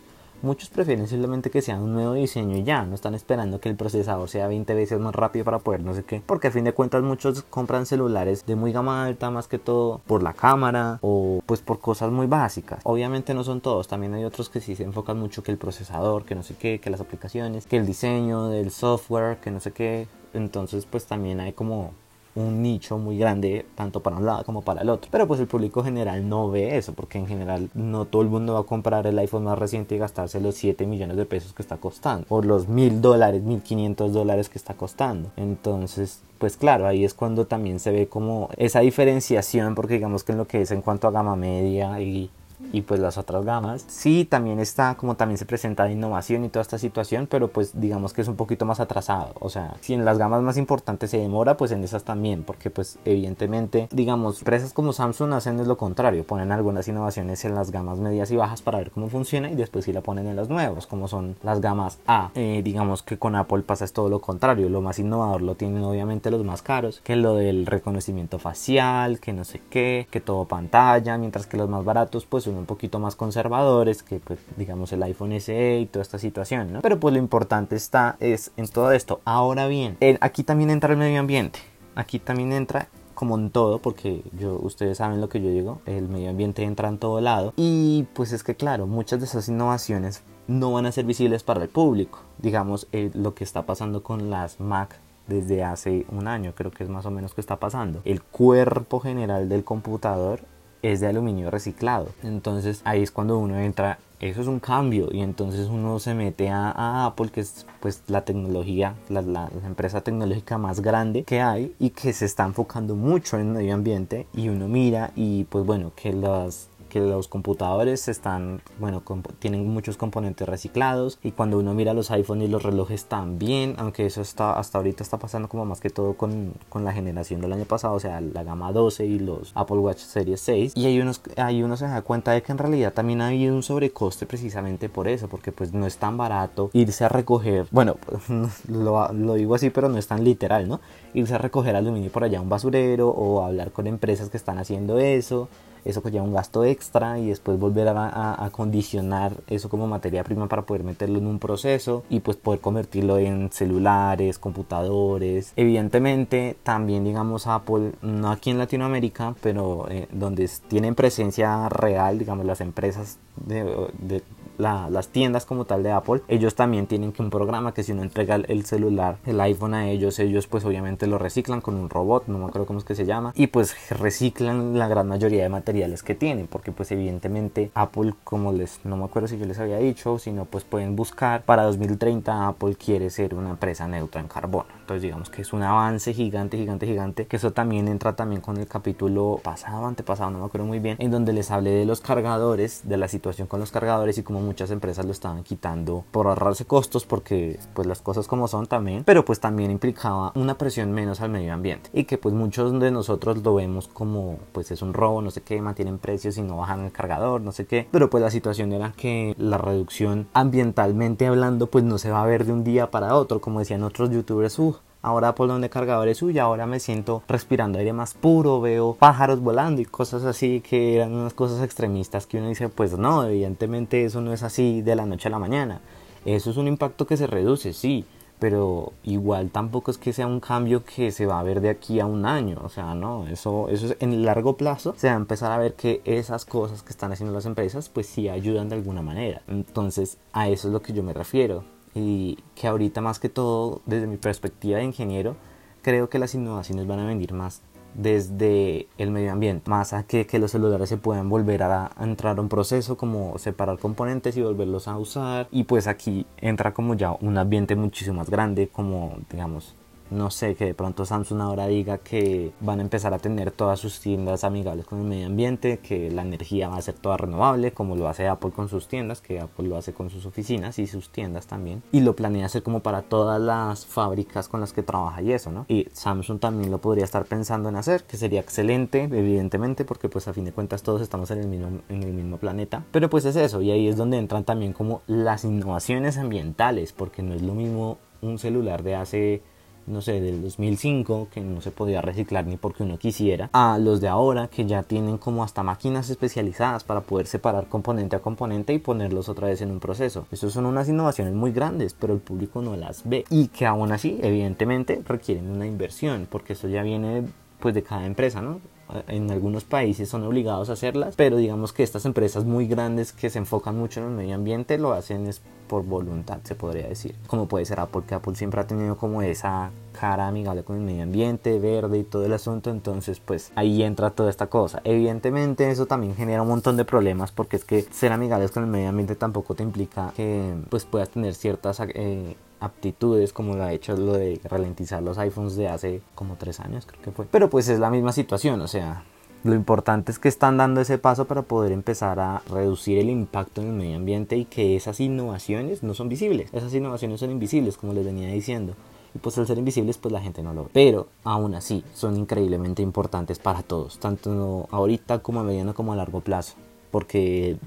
Muchos 0.43 0.67
prefieren 0.67 1.07
simplemente 1.07 1.49
que 1.49 1.61
sea 1.61 1.77
un 1.77 1.93
nuevo 1.93 2.15
diseño 2.15 2.57
y 2.57 2.65
ya, 2.65 2.83
no 2.83 2.95
están 2.95 3.15
esperando 3.15 3.61
que 3.61 3.69
el 3.69 3.77
procesador 3.77 4.27
sea 4.27 4.45
20 4.49 4.73
veces 4.73 4.99
más 4.99 5.15
rápido 5.15 5.45
para 5.45 5.59
poder 5.59 5.83
no 5.83 5.93
sé 5.93 6.03
qué, 6.03 6.21
porque 6.25 6.49
a 6.49 6.51
fin 6.51 6.65
de 6.65 6.73
cuentas 6.73 7.01
muchos 7.01 7.43
compran 7.43 7.85
celulares 7.85 8.45
de 8.45 8.57
muy 8.57 8.73
gama 8.73 9.05
alta 9.05 9.31
más 9.31 9.47
que 9.47 9.57
todo 9.57 10.01
por 10.05 10.21
la 10.21 10.33
cámara 10.33 10.99
o 11.01 11.41
pues 11.45 11.61
por 11.61 11.79
cosas 11.79 12.11
muy 12.11 12.27
básicas. 12.27 12.81
Obviamente 12.83 13.33
no 13.33 13.45
son 13.45 13.61
todos, 13.61 13.87
también 13.87 14.15
hay 14.15 14.25
otros 14.25 14.49
que 14.49 14.59
sí 14.59 14.75
se 14.75 14.83
enfocan 14.83 15.17
mucho 15.17 15.43
que 15.43 15.51
el 15.53 15.57
procesador, 15.57 16.25
que 16.25 16.35
no 16.35 16.43
sé 16.43 16.55
qué, 16.55 16.81
que 16.81 16.89
las 16.89 16.99
aplicaciones, 16.99 17.65
que 17.65 17.77
el 17.77 17.85
diseño 17.85 18.49
del 18.49 18.71
software, 18.71 19.37
que 19.37 19.49
no 19.49 19.61
sé 19.61 19.71
qué. 19.71 20.09
Entonces 20.33 20.85
pues 20.85 21.05
también 21.05 21.39
hay 21.39 21.53
como 21.53 21.93
un 22.35 22.61
nicho 22.61 22.97
muy 22.97 23.17
grande 23.17 23.65
tanto 23.75 24.01
para 24.01 24.17
un 24.17 24.25
lado 24.25 24.43
como 24.43 24.61
para 24.61 24.81
el 24.81 24.89
otro. 24.89 25.09
Pero 25.11 25.27
pues 25.27 25.39
el 25.39 25.47
público 25.47 25.83
general 25.83 26.27
no 26.27 26.49
ve 26.49 26.77
eso 26.77 26.93
porque 26.93 27.17
en 27.17 27.27
general 27.27 27.69
no 27.73 28.05
todo 28.05 28.21
el 28.21 28.29
mundo 28.29 28.53
va 28.53 28.61
a 28.61 28.63
comprar 28.63 29.05
el 29.07 29.19
iPhone 29.19 29.43
más 29.43 29.57
reciente 29.57 29.95
y 29.95 29.97
gastarse 29.99 30.41
los 30.41 30.55
7 30.55 30.85
millones 30.85 31.17
de 31.17 31.25
pesos 31.25 31.53
que 31.53 31.61
está 31.61 31.77
costando 31.77 32.25
o 32.29 32.41
los 32.41 32.67
mil 32.67 33.01
dólares, 33.01 33.43
1500 33.43 34.13
dólares 34.13 34.49
que 34.49 34.57
está 34.57 34.73
costando. 34.73 35.29
Entonces 35.37 36.21
pues 36.43 36.57
claro, 36.57 36.87
ahí 36.87 37.05
es 37.05 37.13
cuando 37.13 37.47
también 37.47 37.79
se 37.79 37.91
ve 37.91 38.07
como 38.07 38.49
esa 38.57 38.81
diferenciación 38.81 39.75
porque 39.75 39.93
digamos 39.93 40.25
que 40.25 40.33
en 40.33 40.39
lo 40.39 40.45
que 40.45 40.61
es 40.61 40.71
en 40.71 40.81
cuanto 40.81 41.07
a 41.07 41.11
gama 41.11 41.37
media 41.37 42.01
y 42.01 42.29
y 42.71 42.81
pues 42.81 42.99
las 42.99 43.17
otras 43.17 43.45
gamas. 43.45 43.85
Sí, 43.87 44.25
también 44.25 44.59
está 44.59 44.95
como 44.95 45.15
también 45.15 45.37
se 45.37 45.45
presenta 45.45 45.85
de 45.85 45.93
innovación 45.93 46.45
y 46.45 46.49
toda 46.49 46.61
esta 46.61 46.77
situación, 46.77 47.27
pero 47.29 47.47
pues 47.47 47.79
digamos 47.79 48.13
que 48.13 48.21
es 48.21 48.27
un 48.27 48.35
poquito 48.35 48.65
más 48.65 48.79
atrasado. 48.79 49.33
O 49.39 49.49
sea, 49.49 49.75
si 49.81 49.93
en 49.93 50.05
las 50.05 50.17
gamas 50.17 50.41
más 50.41 50.57
importantes 50.57 51.11
se 51.11 51.17
demora, 51.17 51.57
pues 51.57 51.71
en 51.71 51.83
esas 51.83 52.03
también, 52.03 52.43
porque 52.43 52.69
pues 52.69 52.97
evidentemente, 53.05 53.87
digamos, 53.91 54.39
empresas 54.39 54.73
como 54.73 54.93
Samsung 54.93 55.33
hacen 55.33 55.59
es 55.59 55.67
lo 55.67 55.77
contrario, 55.77 56.25
ponen 56.25 56.51
algunas 56.51 56.87
innovaciones 56.87 57.43
en 57.45 57.55
las 57.55 57.71
gamas 57.71 57.99
medias 57.99 58.31
y 58.31 58.35
bajas 58.35 58.61
para 58.61 58.79
ver 58.79 58.91
cómo 58.91 59.09
funciona 59.09 59.49
y 59.49 59.55
después 59.55 59.85
sí 59.85 59.93
la 59.93 60.01
ponen 60.01 60.27
en 60.27 60.35
los 60.35 60.49
nuevos, 60.49 60.87
como 60.87 61.07
son 61.07 61.35
las 61.43 61.61
gamas 61.61 61.99
A. 62.07 62.31
Eh, 62.35 62.61
digamos 62.63 63.03
que 63.03 63.17
con 63.17 63.35
Apple 63.35 63.63
pasa 63.63 63.85
es 63.85 63.93
todo 63.93 64.09
lo 64.09 64.19
contrario, 64.19 64.69
lo 64.69 64.81
más 64.81 64.99
innovador 64.99 65.41
lo 65.41 65.55
tienen 65.55 65.83
obviamente 65.83 66.31
los 66.31 66.43
más 66.43 66.61
caros, 66.61 67.01
que 67.03 67.15
lo 67.15 67.35
del 67.35 67.65
reconocimiento 67.65 68.39
facial, 68.39 69.19
que 69.19 69.33
no 69.33 69.43
sé 69.43 69.61
qué, 69.69 70.07
que 70.09 70.21
todo 70.21 70.45
pantalla, 70.45 71.17
mientras 71.17 71.47
que 71.47 71.57
los 71.57 71.69
más 71.69 71.83
baratos 71.83 72.25
pues 72.25 72.47
un 72.57 72.65
poquito 72.65 72.99
más 72.99 73.15
conservadores 73.15 74.03
que 74.03 74.19
pues 74.19 74.39
digamos 74.57 74.91
el 74.93 75.03
iPhone 75.03 75.39
SE 75.39 75.79
y 75.79 75.85
toda 75.85 76.03
esta 76.03 76.19
situación, 76.19 76.73
¿no? 76.73 76.81
Pero 76.81 76.99
pues 76.99 77.13
lo 77.13 77.19
importante 77.19 77.75
está 77.75 78.17
es 78.19 78.51
en 78.57 78.67
todo 78.67 78.91
esto. 78.91 79.21
Ahora 79.25 79.67
bien, 79.67 79.97
aquí 80.21 80.43
también 80.43 80.69
entra 80.69 80.91
el 80.93 80.99
medio 80.99 81.19
ambiente. 81.19 81.59
Aquí 81.95 82.19
también 82.19 82.51
entra 82.53 82.87
como 83.13 83.37
en 83.37 83.51
todo, 83.51 83.79
porque 83.79 84.23
yo, 84.37 84.59
ustedes 84.61 84.97
saben 84.97 85.21
lo 85.21 85.29
que 85.29 85.41
yo 85.41 85.49
digo, 85.49 85.81
el 85.85 86.09
medio 86.09 86.29
ambiente 86.29 86.63
entra 86.63 86.89
en 86.89 86.97
todo 86.97 87.21
lado. 87.21 87.53
Y 87.55 88.07
pues 88.13 88.33
es 88.33 88.43
que 88.43 88.55
claro, 88.55 88.87
muchas 88.87 89.19
de 89.19 89.25
esas 89.25 89.47
innovaciones 89.47 90.23
no 90.47 90.73
van 90.73 90.85
a 90.85 90.91
ser 90.91 91.05
visibles 91.05 91.43
para 91.43 91.61
el 91.63 91.69
público. 91.69 92.19
Digamos, 92.39 92.87
eh, 92.91 93.11
lo 93.13 93.33
que 93.33 93.43
está 93.43 93.65
pasando 93.65 94.03
con 94.03 94.29
las 94.29 94.59
Mac 94.59 94.99
desde 95.27 95.63
hace 95.63 96.05
un 96.09 96.27
año, 96.27 96.53
creo 96.55 96.71
que 96.71 96.83
es 96.83 96.89
más 96.89 97.05
o 97.05 97.11
menos 97.11 97.33
que 97.33 97.41
está 97.41 97.57
pasando. 97.57 98.01
El 98.03 98.21
cuerpo 98.21 98.99
general 98.99 99.47
del 99.47 99.63
computador 99.63 100.41
es 100.83 100.99
de 100.99 101.07
aluminio 101.07 101.49
reciclado. 101.49 102.09
Entonces 102.21 102.81
ahí 102.83 103.01
es 103.01 103.09
cuando 103.09 103.39
uno 103.39 103.57
entra, 103.57 103.97
eso 104.19 104.41
es 104.41 104.47
un 104.47 104.59
cambio 104.59 105.09
y 105.11 105.21
entonces 105.21 105.67
uno 105.67 105.97
se 105.99 106.13
mete 106.13 106.49
a, 106.49 107.05
Apple, 107.05 107.29
que 107.29 107.41
es 107.41 107.65
pues 107.79 108.03
la 108.07 108.23
tecnología, 108.23 108.95
la, 109.09 109.21
la, 109.21 109.49
empresa 109.65 110.01
tecnológica 110.01 110.57
más 110.57 110.81
grande 110.81 111.23
que 111.23 111.41
hay 111.41 111.73
y 111.79 111.89
que 111.89 112.13
se 112.13 112.25
está 112.25 112.45
enfocando 112.45 112.95
mucho 112.95 113.39
en 113.39 113.53
medio 113.53 113.73
ambiente 113.73 114.27
y 114.33 114.49
uno 114.49 114.67
mira 114.67 115.11
y 115.15 115.45
pues 115.45 115.65
bueno, 115.65 115.91
que 115.95 116.13
las 116.13 116.69
que 116.93 116.99
los 116.99 117.27
computadores 117.27 118.07
están, 118.07 118.61
bueno, 118.79 119.01
tienen 119.39 119.67
muchos 119.67 119.97
componentes 119.97 120.47
reciclados 120.47 121.17
y 121.23 121.31
cuando 121.31 121.57
uno 121.57 121.73
mira 121.73 121.95
los 121.95 122.11
iPhone 122.11 122.43
y 122.43 122.47
los 122.47 122.61
relojes 122.61 123.05
también, 123.05 123.73
aunque 123.79 124.05
eso 124.05 124.21
está 124.21 124.53
hasta 124.59 124.77
ahorita 124.77 125.01
está 125.01 125.17
pasando 125.17 125.49
como 125.49 125.65
más 125.65 125.79
que 125.79 125.89
todo 125.89 126.13
con, 126.13 126.53
con 126.69 126.85
la 126.85 126.93
generación 126.93 127.41
del 127.41 127.51
año 127.51 127.65
pasado, 127.65 127.95
o 127.95 127.99
sea, 127.99 128.21
la 128.21 128.43
gama 128.43 128.71
12 128.71 129.07
y 129.07 129.17
los 129.17 129.53
Apple 129.55 129.77
Watch 129.77 129.97
Series 129.97 130.39
6 130.41 130.73
y 130.75 130.85
hay 130.85 130.99
unos, 130.99 131.19
hay 131.35 131.63
uno 131.63 131.77
se 131.77 131.87
da 131.87 132.03
cuenta 132.03 132.31
de 132.31 132.43
que 132.43 132.51
en 132.51 132.59
realidad 132.59 132.93
también 132.93 133.21
ha 133.21 133.29
habido 133.29 133.55
un 133.55 133.63
sobrecoste 133.63 134.27
precisamente 134.27 134.87
por 134.87 135.07
eso, 135.07 135.27
porque 135.27 135.51
pues 135.51 135.73
no 135.73 135.87
es 135.87 135.97
tan 135.97 136.15
barato 136.15 136.69
irse 136.73 137.05
a 137.05 137.09
recoger, 137.09 137.65
bueno, 137.71 137.97
lo, 138.67 139.11
lo 139.13 139.33
digo 139.33 139.55
así, 139.55 139.71
pero 139.71 139.89
no 139.89 139.97
es 139.97 140.05
tan 140.05 140.23
literal, 140.23 140.67
¿no? 140.67 140.79
Irse 141.15 141.33
a 141.33 141.39
recoger 141.39 141.75
aluminio 141.75 142.11
por 142.11 142.23
allá 142.23 142.37
a 142.37 142.41
un 142.41 142.49
basurero 142.49 143.09
o 143.09 143.43
hablar 143.43 143.71
con 143.71 143.87
empresas 143.87 144.29
que 144.29 144.37
están 144.37 144.59
haciendo 144.59 144.99
eso 144.99 145.49
eso 145.85 146.01
conlleva 146.01 146.23
un 146.23 146.33
gasto 146.33 146.63
extra 146.63 147.19
y 147.19 147.27
después 147.27 147.59
volver 147.59 147.87
a, 147.89 148.45
a, 148.45 148.49
condicionar 148.49 149.33
eso 149.47 149.69
como 149.69 149.87
materia 149.87 150.23
prima 150.23 150.47
para 150.47 150.63
poder 150.63 150.83
meterlo 150.83 151.19
en 151.19 151.27
un 151.27 151.39
proceso 151.39 152.03
y 152.09 152.19
pues 152.19 152.37
poder 152.37 152.59
convertirlo 152.59 153.17
en 153.17 153.51
celulares, 153.51 154.39
computadores. 154.39 155.53
Evidentemente 155.55 156.55
también 156.63 157.03
digamos 157.03 157.47
Apple, 157.47 157.91
no 158.01 158.31
aquí 158.31 158.51
en 158.51 158.57
Latinoamérica, 158.57 159.35
pero 159.41 159.87
eh, 159.89 160.07
donde 160.11 160.49
tienen 160.67 160.95
presencia 160.95 161.69
real, 161.69 162.19
digamos 162.19 162.45
las 162.45 162.61
empresas 162.61 163.17
de, 163.35 163.63
de 163.99 164.21
las 164.57 165.07
tiendas 165.09 165.45
como 165.45 165.65
tal 165.65 165.83
de 165.83 165.91
Apple, 165.91 166.21
ellos 166.27 166.55
también 166.55 166.87
tienen 166.87 167.13
un 167.17 167.29
programa 167.29 167.73
que 167.73 167.83
si 167.83 167.91
uno 167.91 168.03
entrega 168.03 168.35
el 168.35 168.65
celular, 168.65 169.17
el 169.25 169.39
iPhone 169.41 169.73
a 169.73 169.89
ellos, 169.89 170.19
ellos 170.19 170.47
pues 170.47 170.65
obviamente 170.65 171.07
lo 171.07 171.17
reciclan 171.17 171.61
con 171.61 171.75
un 171.75 171.89
robot, 171.89 172.27
no 172.27 172.37
me 172.37 172.45
acuerdo 172.45 172.65
cómo 172.65 172.79
es 172.79 172.85
que 172.85 172.95
se 172.95 173.05
llama, 173.05 173.33
y 173.35 173.47
pues 173.47 173.75
reciclan 173.89 174.77
la 174.77 174.87
gran 174.87 175.07
mayoría 175.07 175.43
de 175.43 175.49
materiales 175.49 176.03
que 176.03 176.15
tienen, 176.15 176.47
porque 176.47 176.71
pues 176.71 176.91
evidentemente 176.91 177.71
Apple, 177.73 178.13
como 178.23 178.51
les, 178.51 178.79
no 178.83 178.97
me 178.97 179.05
acuerdo 179.05 179.27
si 179.27 179.37
yo 179.37 179.45
les 179.45 179.59
había 179.59 179.77
dicho, 179.77 180.19
sino 180.19 180.45
pues 180.45 180.63
pueden 180.63 180.95
buscar 180.95 181.43
para 181.43 181.63
2030 181.63 182.47
Apple 182.47 182.75
quiere 182.75 183.09
ser 183.09 183.35
una 183.35 183.51
empresa 183.51 183.87
neutra 183.87 184.21
en 184.21 184.27
carbono. 184.27 184.65
Entonces 184.79 185.01
digamos 185.01 185.29
que 185.29 185.41
es 185.41 185.53
un 185.53 185.63
avance 185.63 186.13
gigante, 186.13 186.57
gigante, 186.57 186.85
gigante, 186.85 187.25
que 187.25 187.37
eso 187.37 187.51
también 187.51 187.87
entra 187.87 188.15
también 188.15 188.41
con 188.41 188.57
el 188.57 188.67
capítulo 188.67 189.39
pasado, 189.41 189.85
antepasado, 189.85 190.31
no 190.31 190.39
me 190.39 190.45
acuerdo 190.45 190.67
muy 190.67 190.79
bien, 190.79 190.97
en 190.99 191.11
donde 191.11 191.33
les 191.33 191.51
hablé 191.51 191.71
de 191.71 191.85
los 191.85 192.01
cargadores, 192.01 192.81
de 192.83 192.97
la 192.97 193.07
situación 193.07 193.47
con 193.47 193.59
los 193.59 193.71
cargadores 193.71 194.17
y 194.17 194.23
cómo 194.23 194.41
muchas 194.43 194.71
empresas 194.71 195.05
lo 195.05 195.11
estaban 195.11 195.43
quitando 195.43 196.03
por 196.11 196.27
ahorrarse 196.27 196.65
costos 196.65 197.05
porque 197.05 197.59
pues 197.73 197.87
las 197.87 198.01
cosas 198.01 198.27
como 198.27 198.47
son 198.47 198.67
también, 198.67 199.03
pero 199.03 199.25
pues 199.25 199.39
también 199.39 199.71
implicaba 199.71 200.31
una 200.35 200.57
presión 200.57 200.91
menos 200.91 201.21
al 201.21 201.29
medio 201.29 201.53
ambiente 201.53 201.89
y 201.93 202.03
que 202.03 202.17
pues 202.17 202.35
muchos 202.35 202.79
de 202.79 202.91
nosotros 202.91 203.37
lo 203.43 203.55
vemos 203.55 203.87
como 203.87 204.37
pues 204.51 204.71
es 204.71 204.81
un 204.81 204.93
robo, 204.93 205.21
no 205.21 205.31
sé 205.31 205.41
qué, 205.41 205.61
mantienen 205.61 205.97
precios 205.97 206.37
y 206.37 206.41
no 206.41 206.57
bajan 206.57 206.85
el 206.85 206.91
cargador, 206.91 207.41
no 207.41 207.51
sé 207.51 207.65
qué, 207.65 207.87
pero 207.91 208.09
pues 208.09 208.21
la 208.23 208.29
situación 208.29 208.73
era 208.73 208.93
que 208.95 209.33
la 209.37 209.57
reducción 209.57 210.27
ambientalmente 210.33 211.27
hablando 211.27 211.67
pues 211.67 211.83
no 211.83 211.97
se 211.97 212.11
va 212.11 212.23
a 212.23 212.27
ver 212.27 212.45
de 212.45 212.53
un 212.53 212.63
día 212.63 212.91
para 212.91 213.15
otro, 213.15 213.41
como 213.41 213.59
decían 213.59 213.83
otros 213.83 214.09
youtubers, 214.09 214.59
ahora 215.03 215.35
por 215.35 215.47
donde 215.47 215.69
cargadores 215.69 216.17
suya, 216.17 216.43
ahora 216.43 216.65
me 216.65 216.79
siento 216.79 217.21
respirando 217.27 217.77
aire 217.77 217.93
más 217.93 218.15
puro, 218.15 218.61
veo 218.61 218.95
pájaros 218.95 219.41
volando 219.41 219.81
y 219.81 219.85
cosas 219.85 220.23
así 220.23 220.61
que 220.61 220.95
eran 220.95 221.13
unas 221.13 221.33
cosas 221.33 221.61
extremistas 221.61 222.25
que 222.25 222.39
uno 222.39 222.47
dice, 222.49 222.69
pues 222.69 222.97
no, 222.97 223.25
evidentemente 223.25 224.05
eso 224.05 224.21
no 224.21 224.33
es 224.33 224.41
así 224.41 224.81
de 224.81 224.95
la 224.95 225.05
noche 225.05 225.27
a 225.27 225.31
la 225.31 225.39
mañana. 225.39 225.81
Eso 226.25 226.49
es 226.49 226.57
un 226.57 226.69
impacto 226.69 227.05
que 227.05 227.17
se 227.17 227.27
reduce, 227.27 227.73
sí, 227.73 228.05
pero 228.39 228.93
igual 229.03 229.49
tampoco 229.51 229.91
es 229.91 229.97
que 229.97 230.13
sea 230.13 230.25
un 230.25 230.39
cambio 230.39 230.85
que 230.85 231.11
se 231.11 231.25
va 231.25 231.39
a 231.39 231.43
ver 231.43 231.59
de 231.59 231.69
aquí 231.69 231.99
a 231.99 232.05
un 232.05 232.25
año, 232.25 232.61
o 232.63 232.69
sea, 232.69 232.95
no, 232.95 233.27
eso, 233.27 233.67
eso 233.69 233.87
es 233.87 233.97
en 233.99 234.23
largo 234.23 234.55
plazo 234.55 234.93
se 234.95 235.07
va 235.07 235.13
a 235.13 235.17
empezar 235.17 235.51
a 235.51 235.57
ver 235.57 235.73
que 235.73 236.01
esas 236.05 236.45
cosas 236.45 236.81
que 236.81 236.91
están 236.91 237.11
haciendo 237.11 237.33
las 237.33 237.45
empresas 237.45 237.89
pues 237.89 238.07
sí 238.07 238.29
ayudan 238.29 238.69
de 238.69 238.75
alguna 238.75 239.01
manera. 239.01 239.41
Entonces 239.49 240.17
a 240.31 240.47
eso 240.47 240.69
es 240.69 240.73
lo 240.73 240.81
que 240.81 240.93
yo 240.93 241.03
me 241.03 241.13
refiero 241.13 241.72
y 241.95 242.37
que 242.55 242.67
ahorita 242.67 243.01
más 243.01 243.19
que 243.19 243.29
todo 243.29 243.81
desde 243.85 244.07
mi 244.07 244.17
perspectiva 244.17 244.79
de 244.79 244.85
ingeniero 244.85 245.35
creo 245.81 246.09
que 246.09 246.19
las 246.19 246.33
innovaciones 246.33 246.87
van 246.87 246.99
a 246.99 247.05
venir 247.05 247.33
más 247.33 247.61
desde 247.93 248.87
el 248.97 249.11
medio 249.11 249.31
ambiente, 249.31 249.69
más 249.69 249.93
a 249.93 250.03
que, 250.03 250.27
los 250.39 250.51
celulares 250.51 250.89
se 250.89 250.97
puedan 250.97 251.29
volver 251.29 251.61
a, 251.61 251.91
a, 251.95 252.03
entrar 252.03 252.37
a 252.37 252.41
un 252.41 252.49
proceso 252.49 252.97
como 252.97 253.37
separar 253.37 253.77
componentes 253.77 254.35
y 254.35 254.41
volverlos 254.41 254.87
a 254.87 254.97
usar. 254.97 255.47
Y 255.51 255.65
pues 255.65 255.85
aquí 255.85 256.25
entra 256.37 256.73
como 256.73 256.95
ya 256.95 257.11
un 257.11 257.37
ambiente 257.37 257.75
muchísimo 257.75 258.17
más 258.17 258.31
grande 258.31 258.67
como 258.67 259.17
digamos 259.29 259.75
no 260.13 260.29
sé, 260.29 260.55
que 260.55 260.65
de 260.65 260.73
pronto 260.73 261.05
Samsung 261.05 261.41
ahora 261.41 261.67
diga 261.67 261.97
que 261.97 262.51
van 262.59 262.79
a 262.79 262.83
empezar 262.83 263.13
a 263.13 263.19
tener 263.19 263.51
todas 263.51 263.79
sus 263.79 263.99
tiendas 263.99 264.43
amigables 264.43 264.85
con 264.85 264.99
el 264.99 265.05
medio 265.05 265.27
ambiente, 265.27 265.79
que 265.79 266.09
la 266.11 266.21
energía 266.21 266.69
va 266.69 266.77
a 266.77 266.81
ser 266.81 266.95
toda 266.95 267.17
renovable, 267.17 267.71
como 267.71 267.95
lo 267.95 268.07
hace 268.07 268.27
Apple 268.27 268.51
con 268.51 268.69
sus 268.69 268.87
tiendas, 268.87 269.21
que 269.21 269.39
Apple 269.39 269.67
lo 269.67 269.77
hace 269.77 269.93
con 269.93 270.09
sus 270.09 270.25
oficinas 270.25 270.79
y 270.79 270.87
sus 270.87 271.09
tiendas 271.09 271.47
también. 271.47 271.83
Y 271.91 272.01
lo 272.01 272.15
planea 272.15 272.45
hacer 272.45 272.63
como 272.63 272.81
para 272.81 273.01
todas 273.01 273.41
las 273.41 273.85
fábricas 273.85 274.47
con 274.47 274.59
las 274.59 274.73
que 274.73 274.83
trabaja 274.83 275.21
y 275.21 275.33
eso, 275.33 275.51
¿no? 275.51 275.65
Y 275.67 275.87
Samsung 275.91 276.39
también 276.39 276.71
lo 276.71 276.79
podría 276.79 277.03
estar 277.03 277.25
pensando 277.25 277.69
en 277.69 277.75
hacer, 277.75 278.03
que 278.03 278.17
sería 278.17 278.39
excelente, 278.39 279.03
evidentemente, 279.03 279.85
porque 279.85 280.09
pues 280.09 280.27
a 280.27 280.33
fin 280.33 280.45
de 280.45 280.51
cuentas 280.51 280.83
todos 280.83 281.01
estamos 281.01 281.31
en 281.31 281.39
el 281.39 281.47
mismo, 281.47 281.81
en 281.89 282.03
el 282.03 282.13
mismo 282.13 282.37
planeta. 282.37 282.85
Pero 282.91 283.09
pues 283.09 283.25
es 283.25 283.35
eso, 283.35 283.61
y 283.61 283.71
ahí 283.71 283.87
es 283.87 283.97
donde 283.97 284.17
entran 284.17 284.43
también 284.43 284.73
como 284.73 285.01
las 285.07 285.43
innovaciones 285.43 286.17
ambientales, 286.17 286.93
porque 286.93 287.23
no 287.23 287.33
es 287.33 287.41
lo 287.41 287.53
mismo 287.53 287.97
un 288.21 288.39
celular 288.39 288.83
de 288.83 288.95
hace 288.95 289.41
no 289.87 290.01
sé, 290.01 290.21
del 290.21 290.41
2005, 290.41 291.27
que 291.31 291.41
no 291.41 291.61
se 291.61 291.71
podía 291.71 292.01
reciclar 292.01 292.45
ni 292.45 292.57
porque 292.57 292.83
uno 292.83 292.97
quisiera, 292.97 293.49
a 293.53 293.77
los 293.77 294.01
de 294.01 294.07
ahora, 294.07 294.47
que 294.47 294.65
ya 294.65 294.83
tienen 294.83 295.17
como 295.17 295.43
hasta 295.43 295.63
máquinas 295.63 296.09
especializadas 296.09 296.83
para 296.83 297.01
poder 297.01 297.27
separar 297.27 297.67
componente 297.67 298.15
a 298.15 298.19
componente 298.19 298.73
y 298.73 298.79
ponerlos 298.79 299.29
otra 299.29 299.47
vez 299.47 299.61
en 299.61 299.71
un 299.71 299.79
proceso. 299.79 300.25
Esas 300.31 300.53
son 300.53 300.65
unas 300.65 300.89
innovaciones 300.89 301.33
muy 301.33 301.51
grandes, 301.51 301.93
pero 301.93 302.13
el 302.13 302.19
público 302.19 302.61
no 302.61 302.75
las 302.75 303.07
ve 303.07 303.25
y 303.29 303.47
que 303.47 303.65
aún 303.65 303.91
así, 303.91 304.19
evidentemente, 304.21 305.01
requieren 305.05 305.49
una 305.49 305.65
inversión, 305.65 306.27
porque 306.29 306.53
eso 306.53 306.67
ya 306.67 306.83
viene 306.83 307.23
pues 307.59 307.73
de 307.73 307.83
cada 307.83 308.05
empresa, 308.05 308.41
¿no? 308.41 308.59
En 309.07 309.31
algunos 309.31 309.63
países 309.63 310.09
son 310.09 310.23
obligados 310.23 310.69
a 310.69 310.73
hacerlas, 310.73 311.15
pero 311.15 311.37
digamos 311.37 311.73
que 311.73 311.83
estas 311.83 312.05
empresas 312.05 312.45
muy 312.45 312.67
grandes 312.67 313.11
que 313.11 313.29
se 313.29 313.39
enfocan 313.39 313.77
mucho 313.77 313.99
en 313.99 314.07
el 314.07 314.11
medio 314.13 314.35
ambiente 314.35 314.77
lo 314.77 314.93
hacen 314.93 315.27
es 315.27 315.41
por 315.67 315.83
voluntad, 315.83 316.39
se 316.43 316.55
podría 316.55 316.87
decir. 316.87 317.15
Como 317.27 317.47
puede 317.47 317.65
ser 317.65 317.79
Apple, 317.79 318.03
que 318.07 318.15
Apple 318.15 318.35
siempre 318.35 318.61
ha 318.61 318.67
tenido 318.67 318.97
como 318.97 319.21
esa 319.21 319.71
cara 319.99 320.27
amigable 320.27 320.63
con 320.63 320.75
el 320.75 320.83
medio 320.83 321.03
ambiente, 321.03 321.59
verde 321.59 321.99
y 321.99 322.03
todo 322.03 322.25
el 322.25 322.33
asunto, 322.33 322.69
entonces 322.69 323.19
pues 323.19 323.51
ahí 323.55 323.81
entra 323.83 324.11
toda 324.11 324.29
esta 324.29 324.47
cosa. 324.47 324.81
Evidentemente 324.83 325.69
eso 325.71 325.85
también 325.85 326.15
genera 326.15 326.41
un 326.41 326.49
montón 326.49 326.77
de 326.77 326.85
problemas 326.85 327.31
porque 327.31 327.55
es 327.55 327.65
que 327.65 327.81
ser 327.81 328.11
amigables 328.11 328.51
con 328.51 328.63
el 328.63 328.69
medio 328.69 328.89
ambiente 328.89 329.15
tampoco 329.15 329.55
te 329.55 329.63
implica 329.63 330.11
que 330.15 330.53
pues 330.69 330.85
puedas 330.85 331.09
tener 331.09 331.33
ciertas... 331.33 331.79
Eh, 331.79 332.35
aptitudes 332.63 333.33
como 333.33 333.55
lo 333.55 333.63
ha 333.63 333.73
hecho 333.73 333.95
lo 333.95 334.13
de 334.13 334.39
ralentizar 334.43 335.03
los 335.03 335.17
iPhones 335.17 335.55
de 335.55 335.67
hace 335.67 336.01
como 336.15 336.35
tres 336.35 336.59
años 336.59 336.85
creo 336.85 337.01
que 337.01 337.11
fue 337.11 337.25
pero 337.29 337.49
pues 337.49 337.67
es 337.69 337.79
la 337.79 337.89
misma 337.89 338.11
situación 338.11 338.61
o 338.61 338.67
sea 338.67 339.03
lo 339.43 339.55
importante 339.55 340.09
es 340.09 340.19
que 340.19 340.29
están 340.29 340.55
dando 340.55 340.79
ese 340.79 340.97
paso 340.97 341.25
para 341.25 341.41
poder 341.41 341.73
empezar 341.73 342.17
a 342.21 342.41
reducir 342.49 342.97
el 342.97 343.09
impacto 343.09 343.61
en 343.61 343.67
el 343.67 343.73
medio 343.73 343.97
ambiente 343.97 344.37
y 344.37 344.45
que 344.45 344.77
esas 344.77 345.01
innovaciones 345.01 345.83
no 345.83 345.93
son 345.93 346.07
visibles. 346.07 346.49
Esas 346.53 346.73
innovaciones 346.73 347.19
son 347.19 347.29
invisibles, 347.29 347.75
como 347.75 347.91
les 347.91 348.05
venía 348.05 348.29
diciendo. 348.29 348.73
Y 349.13 349.19
pues 349.19 349.37
al 349.37 349.45
ser 349.45 349.57
invisibles, 349.57 349.97
pues 349.97 350.13
la 350.13 350.21
gente 350.21 350.43
no 350.43 350.53
lo 350.53 350.63
ve. 350.63 350.69
Pero 350.71 351.07
aún 351.25 351.55
así, 351.55 351.83
son 351.93 352.15
increíblemente 352.15 352.81
importantes 352.81 353.37
para 353.37 353.63
todos, 353.63 353.99
tanto 353.99 354.69
ahorita 354.71 355.19
como 355.19 355.41
a 355.41 355.43
mediano 355.43 355.73
como 355.73 355.91
a 355.91 355.97
largo 355.97 356.21
plazo. 356.21 356.55
Porque, 356.89 357.57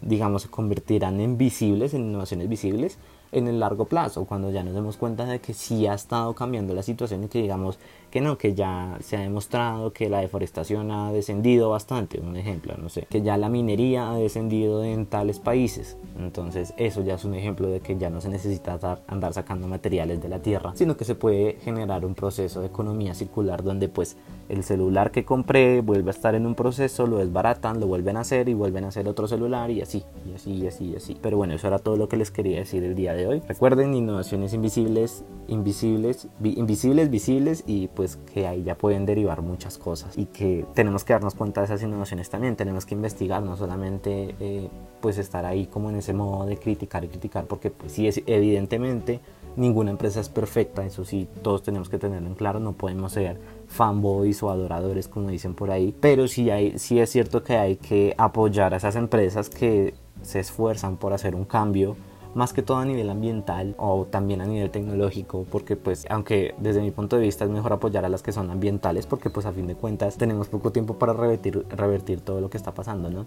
digamos, 0.00 0.42
se 0.42 0.48
convertirán 0.48 1.20
en 1.20 1.36
visibles, 1.36 1.94
en 1.94 2.02
innovaciones 2.02 2.48
visibles, 2.48 2.96
en 3.32 3.48
el 3.48 3.60
largo 3.60 3.84
plazo, 3.84 4.24
cuando 4.24 4.50
ya 4.50 4.62
nos 4.62 4.74
demos 4.74 4.96
cuenta 4.96 5.24
de 5.24 5.40
que 5.40 5.54
sí 5.54 5.86
ha 5.86 5.94
estado 5.94 6.34
cambiando 6.34 6.74
la 6.74 6.82
situación 6.82 7.24
y 7.24 7.28
que 7.28 7.42
digamos 7.42 7.78
que 8.10 8.20
no, 8.20 8.38
que 8.38 8.54
ya 8.54 8.96
se 9.00 9.16
ha 9.16 9.20
demostrado 9.20 9.92
que 9.92 10.08
la 10.08 10.20
deforestación 10.20 10.90
ha 10.90 11.12
descendido 11.12 11.70
bastante, 11.70 12.20
un 12.20 12.36
ejemplo, 12.36 12.74
no 12.76 12.88
sé, 12.88 13.06
que 13.08 13.22
ya 13.22 13.36
la 13.36 13.48
minería 13.48 14.10
ha 14.10 14.16
descendido 14.16 14.84
en 14.84 15.06
tales 15.06 15.38
países. 15.38 15.96
Entonces 16.18 16.74
eso 16.76 17.02
ya 17.02 17.14
es 17.14 17.24
un 17.24 17.34
ejemplo 17.34 17.68
de 17.68 17.80
que 17.80 17.96
ya 17.96 18.10
no 18.10 18.20
se 18.20 18.28
necesita 18.28 18.78
andar 19.06 19.32
sacando 19.32 19.68
materiales 19.68 20.22
de 20.22 20.28
la 20.28 20.40
tierra, 20.40 20.72
sino 20.74 20.96
que 20.96 21.04
se 21.04 21.14
puede 21.14 21.58
generar 21.62 22.04
un 22.04 22.14
proceso 22.14 22.60
de 22.60 22.66
economía 22.66 23.14
circular 23.14 23.62
donde 23.62 23.88
pues 23.88 24.16
el 24.48 24.64
celular 24.64 25.10
que 25.10 25.24
compré 25.24 25.80
vuelve 25.80 26.10
a 26.10 26.14
estar 26.14 26.34
en 26.34 26.46
un 26.46 26.54
proceso, 26.54 27.06
lo 27.06 27.18
desbaratan, 27.18 27.80
lo 27.80 27.86
vuelven 27.86 28.16
a 28.16 28.20
hacer 28.20 28.48
y 28.48 28.54
vuelven 28.54 28.84
a 28.84 28.88
hacer 28.88 29.08
otro 29.08 29.28
celular 29.28 29.70
y 29.70 29.82
así, 29.82 30.04
y 30.26 30.34
así, 30.34 30.52
y 30.52 30.66
así, 30.66 30.84
y 30.86 30.96
así. 30.96 31.16
Pero 31.20 31.36
bueno, 31.36 31.54
eso 31.54 31.66
era 31.66 31.78
todo 31.78 31.96
lo 31.96 32.08
que 32.08 32.16
les 32.16 32.30
quería 32.30 32.58
decir 32.58 32.82
el 32.84 32.94
día 32.94 33.14
de 33.14 33.26
hoy. 33.26 33.42
Recuerden, 33.46 33.94
innovaciones 33.94 34.54
invisibles, 34.54 35.24
invisibles, 35.48 36.28
invisibles, 36.42 37.10
visibles 37.10 37.64
y 37.66 37.88
pues 37.98 38.14
que 38.32 38.46
ahí 38.46 38.62
ya 38.62 38.78
pueden 38.78 39.06
derivar 39.06 39.42
muchas 39.42 39.76
cosas 39.76 40.16
y 40.16 40.26
que 40.26 40.64
tenemos 40.72 41.02
que 41.02 41.14
darnos 41.14 41.34
cuenta 41.34 41.62
de 41.62 41.64
esas 41.64 41.82
innovaciones 41.82 42.30
también, 42.30 42.54
tenemos 42.54 42.86
que 42.86 42.94
investigar, 42.94 43.42
no 43.42 43.56
solamente 43.56 44.36
eh, 44.38 44.68
pues 45.00 45.18
estar 45.18 45.44
ahí 45.44 45.66
como 45.66 45.90
en 45.90 45.96
ese 45.96 46.12
modo 46.12 46.46
de 46.46 46.58
criticar 46.58 47.02
y 47.02 47.08
criticar, 47.08 47.46
porque 47.46 47.72
pues 47.72 47.90
sí, 47.90 48.06
es, 48.06 48.22
evidentemente 48.26 49.18
ninguna 49.56 49.90
empresa 49.90 50.20
es 50.20 50.28
perfecta, 50.28 50.86
eso 50.86 51.04
sí, 51.04 51.26
todos 51.42 51.64
tenemos 51.64 51.88
que 51.88 51.98
tenerlo 51.98 52.28
en 52.28 52.36
claro, 52.36 52.60
no 52.60 52.74
podemos 52.74 53.10
ser 53.10 53.40
fanboys 53.66 54.44
o 54.44 54.50
adoradores 54.50 55.08
como 55.08 55.30
dicen 55.30 55.54
por 55.54 55.72
ahí, 55.72 55.92
pero 56.00 56.28
sí, 56.28 56.50
hay, 56.50 56.78
sí 56.78 57.00
es 57.00 57.10
cierto 57.10 57.42
que 57.42 57.56
hay 57.56 57.74
que 57.78 58.14
apoyar 58.16 58.74
a 58.74 58.76
esas 58.76 58.94
empresas 58.94 59.50
que 59.50 59.94
se 60.22 60.38
esfuerzan 60.38 60.98
por 60.98 61.14
hacer 61.14 61.34
un 61.34 61.46
cambio 61.46 61.96
más 62.38 62.52
que 62.52 62.62
todo 62.62 62.78
a 62.78 62.84
nivel 62.84 63.10
ambiental 63.10 63.74
o 63.78 64.06
también 64.06 64.40
a 64.40 64.46
nivel 64.46 64.70
tecnológico, 64.70 65.44
porque 65.50 65.76
pues 65.76 66.06
aunque 66.08 66.54
desde 66.58 66.80
mi 66.80 66.92
punto 66.92 67.16
de 67.16 67.22
vista 67.22 67.44
es 67.44 67.50
mejor 67.50 67.72
apoyar 67.72 68.04
a 68.04 68.08
las 68.08 68.22
que 68.22 68.32
son 68.32 68.50
ambientales, 68.50 69.06
porque 69.06 69.28
pues 69.28 69.44
a 69.44 69.52
fin 69.52 69.66
de 69.66 69.74
cuentas 69.74 70.16
tenemos 70.16 70.48
poco 70.48 70.70
tiempo 70.70 70.94
para 70.94 71.12
revertir, 71.12 71.66
revertir 71.68 72.20
todo 72.20 72.40
lo 72.40 72.48
que 72.48 72.56
está 72.56 72.72
pasando, 72.72 73.10
¿no? 73.10 73.26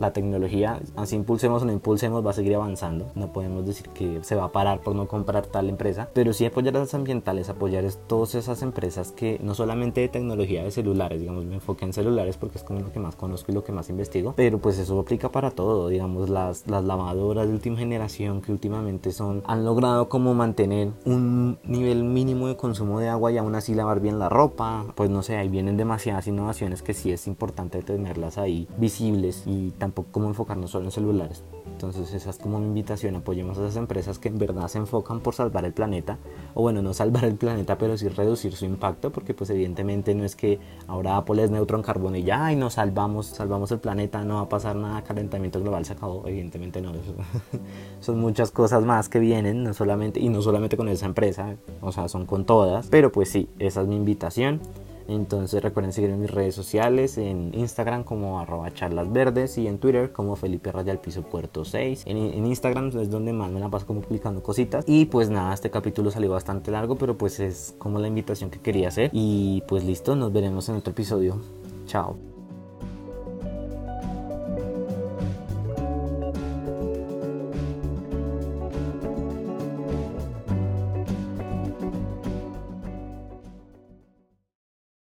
La 0.00 0.12
tecnología, 0.12 0.80
así 0.96 1.16
impulsemos 1.16 1.62
o 1.62 1.66
no 1.66 1.72
impulsemos, 1.72 2.24
va 2.24 2.30
a 2.30 2.34
seguir 2.34 2.54
avanzando. 2.54 3.10
No 3.14 3.32
podemos 3.32 3.66
decir 3.66 3.88
que 3.90 4.20
se 4.22 4.34
va 4.34 4.44
a 4.44 4.52
parar 4.52 4.80
por 4.80 4.94
no 4.94 5.08
comprar 5.08 5.46
tal 5.46 5.68
empresa, 5.68 6.08
pero 6.12 6.32
sí 6.32 6.44
apoyar 6.44 6.76
a 6.76 6.80
las 6.80 6.94
ambientales, 6.94 7.48
apoyar 7.48 7.84
a 7.84 7.90
todas 8.06 8.34
esas 8.34 8.62
empresas 8.62 9.12
que 9.12 9.38
no 9.42 9.54
solamente 9.54 10.00
de 10.00 10.08
tecnología 10.08 10.64
de 10.64 10.70
celulares, 10.70 11.20
digamos, 11.20 11.44
me 11.44 11.54
enfoqué 11.54 11.84
en 11.84 11.92
celulares 11.92 12.36
porque 12.36 12.58
es 12.58 12.64
como 12.64 12.80
lo 12.80 12.92
que 12.92 13.00
más 13.00 13.16
conozco 13.16 13.52
y 13.52 13.54
lo 13.54 13.64
que 13.64 13.72
más 13.72 13.88
investigo, 13.90 14.34
pero 14.36 14.58
pues 14.58 14.78
eso 14.78 14.98
aplica 14.98 15.30
para 15.30 15.50
todo, 15.50 15.88
digamos, 15.88 16.28
las, 16.28 16.66
las 16.66 16.84
lavadoras 16.84 17.46
de 17.46 17.54
última 17.54 17.76
generación 17.76 18.40
que 18.40 18.52
últimamente 18.52 19.12
son, 19.12 19.42
han 19.46 19.64
logrado 19.64 20.08
como 20.08 20.34
mantener 20.34 20.90
un 21.04 21.58
nivel 21.64 22.04
mínimo 22.04 22.48
de 22.48 22.56
consumo 22.56 23.00
de 23.00 23.08
agua 23.08 23.32
y 23.32 23.38
aún 23.38 23.54
así 23.54 23.74
lavar 23.74 24.00
bien 24.00 24.18
la 24.18 24.28
ropa, 24.28 24.86
pues 24.94 25.10
no 25.10 25.22
sé, 25.22 25.36
ahí 25.36 25.48
vienen 25.48 25.76
demasiadas 25.76 26.26
innovaciones 26.26 26.82
que 26.82 26.94
sí 26.94 27.12
es 27.12 27.26
importante 27.26 27.82
tenerlas 27.82 28.38
ahí 28.38 28.68
visibles 28.78 29.44
y 29.46 29.70
tampoco 29.88 30.08
como 30.12 30.28
enfocarnos 30.28 30.70
solo 30.70 30.86
en 30.86 30.90
celulares. 30.90 31.42
Entonces 31.66 32.12
esa 32.12 32.30
es 32.30 32.38
como 32.38 32.58
mi 32.58 32.66
invitación, 32.66 33.16
apoyemos 33.16 33.56
a 33.58 33.62
esas 33.62 33.76
empresas 33.76 34.18
que 34.18 34.28
en 34.28 34.38
verdad 34.38 34.68
se 34.68 34.78
enfocan 34.78 35.20
por 35.20 35.34
salvar 35.34 35.64
el 35.64 35.72
planeta, 35.72 36.18
o 36.54 36.62
bueno, 36.62 36.82
no 36.82 36.92
salvar 36.92 37.24
el 37.24 37.36
planeta, 37.36 37.78
pero 37.78 37.96
sí 37.96 38.08
reducir 38.08 38.52
su 38.54 38.64
impacto, 38.64 39.10
porque 39.10 39.32
pues 39.32 39.50
evidentemente 39.50 40.14
no 40.14 40.24
es 40.24 40.36
que 40.36 40.58
ahora 40.88 41.16
Apple 41.16 41.42
es 41.42 41.50
neutro 41.50 41.78
en 41.78 41.84
carbono 41.84 42.16
y 42.16 42.24
ya, 42.24 42.52
y 42.52 42.56
nos 42.56 42.74
salvamos, 42.74 43.26
salvamos 43.26 43.70
el 43.72 43.78
planeta, 43.78 44.24
no 44.24 44.34
va 44.36 44.40
a 44.42 44.48
pasar 44.48 44.76
nada, 44.76 45.02
calentamiento 45.02 45.60
global 45.60 45.84
se 45.84 45.92
acabó, 45.94 46.26
evidentemente 46.26 46.80
no, 46.82 46.90
eso, 46.90 47.14
son 48.00 48.20
muchas 48.20 48.50
cosas 48.50 48.84
más 48.84 49.08
que 49.08 49.20
vienen, 49.20 49.62
no 49.62 49.72
solamente, 49.72 50.20
y 50.20 50.28
no 50.28 50.42
solamente 50.42 50.76
con 50.76 50.88
esa 50.88 51.06
empresa, 51.06 51.56
o 51.80 51.92
sea, 51.92 52.08
son 52.08 52.26
con 52.26 52.44
todas, 52.44 52.88
pero 52.88 53.12
pues 53.12 53.30
sí, 53.30 53.48
esa 53.58 53.82
es 53.82 53.86
mi 53.86 53.96
invitación. 53.96 54.60
Entonces 55.08 55.62
recuerden 55.62 55.92
seguirme 55.92 56.16
en 56.16 56.22
mis 56.22 56.30
redes 56.30 56.54
sociales, 56.54 57.18
en 57.18 57.50
Instagram 57.54 58.04
como 58.04 58.38
arroba 58.40 58.72
charlas 58.72 59.10
verdes 59.10 59.56
y 59.58 59.66
en 59.66 59.78
Twitter 59.78 60.12
como 60.12 60.36
Felipe 60.36 60.70
Rayal 60.70 61.00
Piso 61.00 61.22
Puerto 61.22 61.64
6. 61.64 62.04
En, 62.06 62.16
en, 62.18 62.46
Instagram 62.46 62.88
es 62.98 63.10
donde 63.10 63.32
más 63.32 63.50
me 63.50 63.58
la 63.58 63.70
paso 63.70 63.86
como 63.86 64.02
publicando 64.02 64.42
cositas. 64.42 64.84
Y 64.86 65.06
pues 65.06 65.30
nada, 65.30 65.54
este 65.54 65.70
capítulo 65.70 66.10
salió 66.10 66.30
bastante 66.30 66.70
largo, 66.70 66.96
pero 66.96 67.16
pues 67.16 67.40
es 67.40 67.74
como 67.78 67.98
la 67.98 68.08
invitación 68.08 68.50
que 68.50 68.60
quería 68.60 68.88
hacer. 68.88 69.10
Y 69.12 69.62
pues 69.66 69.82
listo, 69.84 70.14
nos 70.14 70.32
veremos 70.32 70.68
en 70.68 70.76
otro 70.76 70.92
episodio. 70.92 71.40
Chao. 71.86 72.27